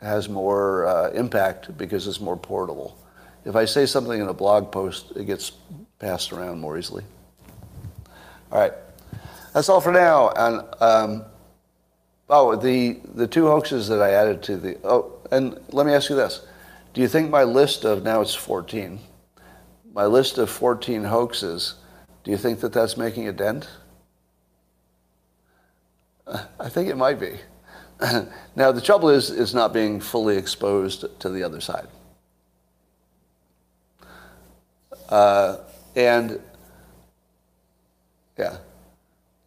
has 0.00 0.28
more 0.28 0.86
uh, 0.86 1.10
impact 1.10 1.76
because 1.78 2.06
it's 2.06 2.20
more 2.20 2.36
portable. 2.36 2.98
If 3.44 3.56
I 3.56 3.64
say 3.64 3.86
something 3.86 4.20
in 4.20 4.28
a 4.28 4.34
blog 4.34 4.70
post, 4.70 5.12
it 5.16 5.24
gets 5.24 5.52
passed 5.98 6.32
around 6.32 6.60
more 6.60 6.76
easily. 6.78 7.04
All 8.52 8.60
right. 8.60 8.72
That's 9.54 9.68
all 9.68 9.80
for 9.80 9.92
now. 9.92 10.30
And 10.30 10.64
um, 10.80 11.24
oh, 12.28 12.56
the 12.56 13.00
the 13.14 13.26
two 13.26 13.46
hoaxes 13.46 13.88
that 13.88 14.02
I 14.02 14.12
added 14.12 14.42
to 14.44 14.56
the 14.56 14.78
oh, 14.84 15.12
and 15.30 15.58
let 15.70 15.86
me 15.86 15.92
ask 15.92 16.10
you 16.10 16.16
this: 16.16 16.44
Do 16.94 17.00
you 17.00 17.08
think 17.08 17.30
my 17.30 17.44
list 17.44 17.84
of 17.84 18.02
now 18.02 18.20
it's 18.20 18.34
14? 18.34 19.00
My 19.92 20.06
list 20.06 20.38
of 20.38 20.50
14 20.50 21.04
hoaxes. 21.04 21.74
Do 22.22 22.30
you 22.30 22.36
think 22.36 22.60
that 22.60 22.72
that's 22.72 22.96
making 22.96 23.26
a 23.26 23.32
dent? 23.32 23.68
I 26.58 26.68
think 26.68 26.88
it 26.88 26.96
might 26.96 27.18
be. 27.18 27.32
now 28.56 28.72
the 28.72 28.80
trouble 28.80 29.08
is, 29.08 29.30
it's 29.30 29.54
not 29.54 29.72
being 29.72 30.00
fully 30.00 30.36
exposed 30.36 31.04
to 31.20 31.28
the 31.28 31.42
other 31.42 31.60
side. 31.60 31.88
Uh, 35.08 35.58
and 35.96 36.40
yeah. 38.38 38.58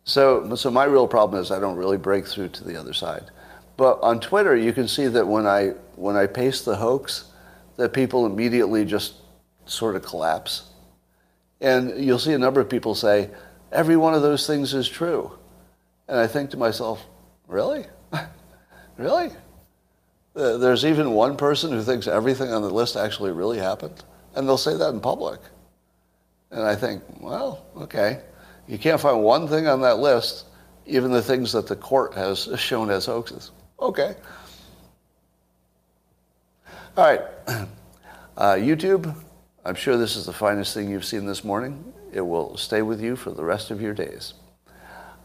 So, 0.03 0.55
so 0.55 0.69
my 0.69 0.83
real 0.83 1.07
problem 1.07 1.41
is 1.41 1.51
I 1.51 1.59
don't 1.59 1.77
really 1.77 1.97
break 1.97 2.27
through 2.27 2.49
to 2.49 2.63
the 2.63 2.75
other 2.75 2.93
side. 2.93 3.31
But 3.77 3.99
on 4.01 4.19
Twitter, 4.19 4.55
you 4.55 4.73
can 4.73 4.87
see 4.87 5.07
that 5.07 5.27
when 5.27 5.47
I 5.47 5.69
when 5.95 6.15
I 6.15 6.27
paste 6.27 6.65
the 6.65 6.75
hoax, 6.75 7.25
that 7.77 7.93
people 7.93 8.25
immediately 8.25 8.85
just 8.85 9.15
sort 9.65 9.95
of 9.95 10.03
collapse. 10.03 10.69
And 11.61 12.03
you'll 12.03 12.19
see 12.19 12.33
a 12.33 12.37
number 12.37 12.59
of 12.59 12.69
people 12.69 12.93
say, 12.93 13.29
every 13.71 13.95
one 13.95 14.13
of 14.13 14.21
those 14.21 14.45
things 14.45 14.73
is 14.73 14.89
true. 14.89 15.31
And 16.07 16.17
I 16.17 16.27
think 16.27 16.51
to 16.51 16.57
myself, 16.57 17.05
really? 17.47 17.85
really? 18.97 19.31
There's 20.33 20.85
even 20.85 21.11
one 21.11 21.37
person 21.37 21.71
who 21.71 21.81
thinks 21.81 22.07
everything 22.07 22.51
on 22.51 22.61
the 22.61 22.69
list 22.69 22.95
actually 22.95 23.31
really 23.31 23.59
happened. 23.59 24.03
And 24.35 24.47
they'll 24.47 24.57
say 24.57 24.75
that 24.75 24.89
in 24.89 24.99
public. 24.99 25.39
And 26.51 26.63
I 26.63 26.75
think, 26.75 27.03
well, 27.19 27.65
okay. 27.77 28.21
You 28.67 28.77
can't 28.77 28.99
find 28.99 29.21
one 29.21 29.47
thing 29.47 29.67
on 29.67 29.81
that 29.81 29.99
list, 29.99 30.45
even 30.85 31.11
the 31.11 31.21
things 31.21 31.51
that 31.51 31.67
the 31.67 31.75
court 31.75 32.13
has 32.13 32.49
shown 32.57 32.89
as 32.89 33.05
hoaxes. 33.05 33.51
Okay. 33.79 34.15
All 36.97 37.03
right. 37.05 37.21
Uh, 38.35 38.55
YouTube, 38.55 39.15
I'm 39.63 39.75
sure 39.75 39.95
this 39.95 40.15
is 40.15 40.25
the 40.25 40.33
finest 40.33 40.73
thing 40.73 40.89
you've 40.89 41.05
seen 41.05 41.27
this 41.27 41.43
morning. 41.43 41.93
It 42.11 42.21
will 42.21 42.57
stay 42.57 42.81
with 42.81 42.99
you 42.99 43.15
for 43.15 43.29
the 43.29 43.43
rest 43.43 43.69
of 43.69 43.79
your 43.79 43.93
days. 43.93 44.33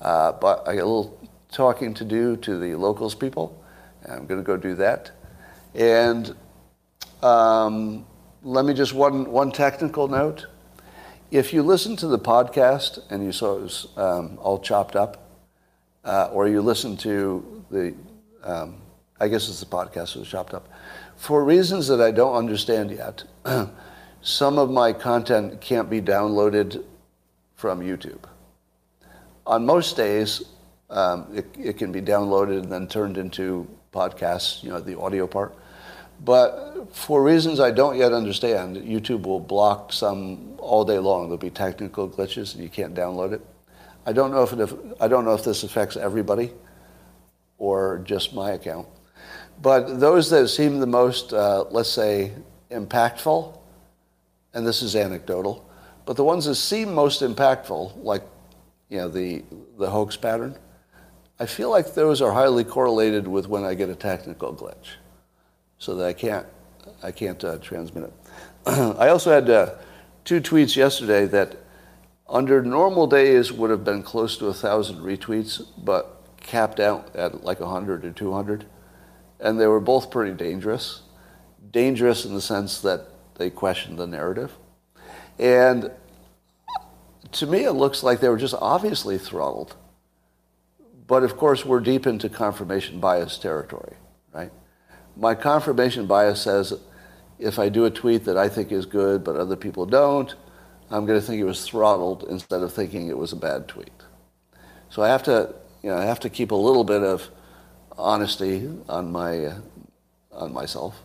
Uh, 0.00 0.32
but 0.32 0.66
I 0.68 0.76
got 0.76 0.82
a 0.82 0.86
little 0.86 1.18
talking 1.50 1.94
to 1.94 2.04
do 2.04 2.36
to 2.36 2.58
the 2.58 2.74
locals 2.74 3.14
people. 3.14 3.62
I'm 4.08 4.26
going 4.26 4.40
to 4.40 4.46
go 4.46 4.56
do 4.56 4.74
that. 4.76 5.10
And 5.74 6.34
um, 7.22 8.06
let 8.42 8.64
me 8.64 8.74
just 8.74 8.94
one 8.94 9.30
one 9.30 9.50
technical 9.50 10.08
note. 10.08 10.46
If 11.30 11.52
you 11.52 11.62
listen 11.62 11.96
to 11.96 12.06
the 12.06 12.18
podcast 12.18 13.00
and 13.10 13.22
you 13.22 13.32
saw 13.32 13.56
it 13.56 13.62
was 13.62 13.88
um, 13.96 14.38
all 14.40 14.58
chopped 14.58 14.96
up, 14.96 15.28
uh, 16.04 16.30
or 16.32 16.48
you 16.48 16.62
listen 16.62 16.96
to 16.96 17.64
the, 17.70 17.94
um, 18.42 18.80
I 19.20 19.28
guess 19.28 19.48
it's 19.48 19.60
the 19.60 19.66
podcast 19.66 20.14
that 20.14 20.20
was 20.20 20.28
chopped 20.28 20.54
up, 20.54 20.68
for 21.16 21.44
reasons 21.44 21.86
that 21.88 22.00
I 22.00 22.12
don't 22.12 22.34
understand 22.34 22.90
yet, 22.90 23.24
some 24.22 24.58
of 24.58 24.70
my 24.70 24.92
content 24.94 25.60
can't 25.60 25.90
be 25.90 26.00
downloaded 26.00 26.82
from 27.56 27.80
YouTube. 27.80 28.24
On 29.48 29.64
most 29.64 29.96
days, 29.96 30.42
um, 30.90 31.26
it, 31.34 31.46
it 31.58 31.78
can 31.78 31.90
be 31.90 32.02
downloaded 32.02 32.64
and 32.64 32.70
then 32.70 32.86
turned 32.86 33.16
into 33.16 33.66
podcasts, 33.94 34.62
you 34.62 34.68
know, 34.68 34.78
the 34.78 34.98
audio 34.98 35.26
part. 35.26 35.56
But 36.22 36.94
for 36.94 37.22
reasons 37.22 37.58
I 37.58 37.70
don't 37.70 37.96
yet 37.96 38.12
understand, 38.12 38.76
YouTube 38.76 39.22
will 39.22 39.40
block 39.40 39.90
some 39.90 40.54
all 40.58 40.84
day 40.84 40.98
long. 40.98 41.28
There'll 41.28 41.38
be 41.38 41.48
technical 41.48 42.10
glitches 42.10 42.54
and 42.54 42.62
you 42.62 42.68
can't 42.68 42.94
download 42.94 43.32
it. 43.32 43.40
I 44.04 44.12
don't 44.12 44.32
know 44.32 44.42
if, 44.42 44.52
it, 44.52 44.78
I 45.00 45.08
don't 45.08 45.24
know 45.24 45.32
if 45.32 45.44
this 45.44 45.62
affects 45.62 45.96
everybody 45.96 46.52
or 47.56 48.02
just 48.04 48.34
my 48.34 48.50
account. 48.50 48.86
But 49.62 49.98
those 49.98 50.28
that 50.28 50.48
seem 50.48 50.78
the 50.78 50.86
most, 50.86 51.32
uh, 51.32 51.64
let's 51.70 51.88
say, 51.90 52.32
impactful, 52.70 53.58
and 54.52 54.66
this 54.66 54.82
is 54.82 54.94
anecdotal, 54.94 55.66
but 56.04 56.16
the 56.16 56.24
ones 56.24 56.44
that 56.44 56.56
seem 56.56 56.92
most 56.92 57.22
impactful, 57.22 58.04
like 58.04 58.22
you 58.88 58.98
know 58.98 59.08
the 59.08 59.44
the 59.76 59.90
hoax 59.90 60.16
pattern, 60.16 60.56
I 61.40 61.46
feel 61.46 61.70
like 61.70 61.94
those 61.94 62.20
are 62.20 62.32
highly 62.32 62.64
correlated 62.64 63.28
with 63.28 63.48
when 63.48 63.64
I 63.64 63.74
get 63.74 63.88
a 63.88 63.94
technical 63.94 64.54
glitch 64.54 64.96
so 65.78 65.94
that 65.94 66.06
I 66.06 66.12
can't, 66.12 66.46
I 67.02 67.12
can't 67.12 67.42
uh, 67.44 67.58
transmit 67.58 68.04
it. 68.04 68.12
I 68.66 69.08
also 69.08 69.30
had 69.30 69.48
uh, 69.48 69.74
two 70.24 70.40
tweets 70.40 70.74
yesterday 70.74 71.26
that 71.26 71.56
under 72.28 72.60
normal 72.62 73.06
days 73.06 73.52
would 73.52 73.70
have 73.70 73.84
been 73.84 74.02
close 74.02 74.36
to 74.38 74.46
a 74.46 74.54
thousand 74.54 74.98
retweets, 74.98 75.64
but 75.78 76.22
capped 76.40 76.80
out 76.80 77.14
at 77.14 77.44
like 77.44 77.60
100 77.60 78.04
or 78.04 78.10
200. 78.10 78.66
And 79.40 79.60
they 79.60 79.68
were 79.68 79.80
both 79.80 80.10
pretty 80.10 80.32
dangerous. 80.36 81.02
Dangerous 81.70 82.24
in 82.24 82.34
the 82.34 82.40
sense 82.40 82.80
that 82.80 83.06
they 83.36 83.48
questioned 83.50 83.98
the 83.98 84.06
narrative. 84.08 84.56
And 85.38 85.92
to 87.32 87.46
me, 87.46 87.64
it 87.64 87.72
looks 87.72 88.02
like 88.02 88.20
they 88.20 88.28
were 88.28 88.38
just 88.38 88.54
obviously 88.60 89.18
throttled. 89.18 89.76
But 91.06 91.22
of 91.22 91.36
course, 91.36 91.64
we're 91.64 91.80
deep 91.80 92.06
into 92.06 92.28
confirmation 92.28 93.00
bias 93.00 93.38
territory, 93.38 93.94
right? 94.32 94.52
my 95.18 95.34
confirmation 95.34 96.06
bias 96.06 96.42
says 96.42 96.72
if 97.38 97.58
I 97.58 97.68
do 97.68 97.84
a 97.84 97.90
tweet 97.90 98.24
that 98.24 98.36
I 98.38 98.48
think 98.48 98.72
is 98.72 98.86
good 98.86 99.24
but 99.24 99.36
other 99.36 99.56
people 99.56 99.84
don't, 99.84 100.34
I'm 100.90 101.04
going 101.04 101.20
to 101.20 101.26
think 101.26 101.40
it 101.40 101.44
was 101.44 101.66
throttled 101.66 102.24
instead 102.30 102.62
of 102.62 102.72
thinking 102.72 103.08
it 103.08 103.18
was 103.18 103.32
a 103.32 103.36
bad 103.36 103.68
tweet. 103.68 103.90
So 104.88 105.02
I 105.02 105.08
have 105.08 105.22
to, 105.24 105.54
you 105.82 105.90
know, 105.90 105.96
I 105.96 106.04
have 106.04 106.20
to 106.20 106.30
keep 106.30 106.50
a 106.50 106.56
little 106.56 106.84
bit 106.84 107.02
of 107.02 107.28
honesty 107.98 108.70
on 108.88 109.12
my, 109.12 109.52
on 110.32 110.52
myself. 110.52 111.02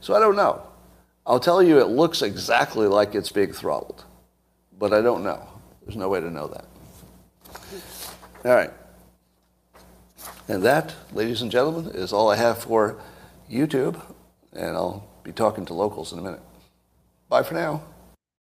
So 0.00 0.14
I 0.14 0.20
don't 0.20 0.36
know. 0.36 0.62
I'll 1.26 1.40
tell 1.40 1.62
you, 1.62 1.78
it 1.78 1.88
looks 1.88 2.22
exactly 2.22 2.86
like 2.86 3.14
it's 3.14 3.30
being 3.30 3.52
throttled, 3.52 4.04
but 4.82 4.92
I 4.92 5.00
don't 5.00 5.22
know. 5.22 5.46
There's 5.84 5.96
no 5.96 6.08
way 6.08 6.18
to 6.18 6.28
know 6.28 6.48
that. 6.48 6.64
All 8.44 8.52
right. 8.52 8.72
And 10.48 10.64
that, 10.64 10.92
ladies 11.12 11.40
and 11.40 11.52
gentlemen, 11.52 11.92
is 11.94 12.12
all 12.12 12.28
I 12.28 12.34
have 12.34 12.58
for 12.58 13.00
YouTube, 13.48 14.02
and 14.52 14.76
I'll 14.76 15.08
be 15.22 15.30
talking 15.30 15.64
to 15.66 15.72
locals 15.72 16.12
in 16.12 16.18
a 16.18 16.22
minute. 16.22 16.40
Bye 17.28 17.44
for 17.44 17.54
now. 17.54 17.84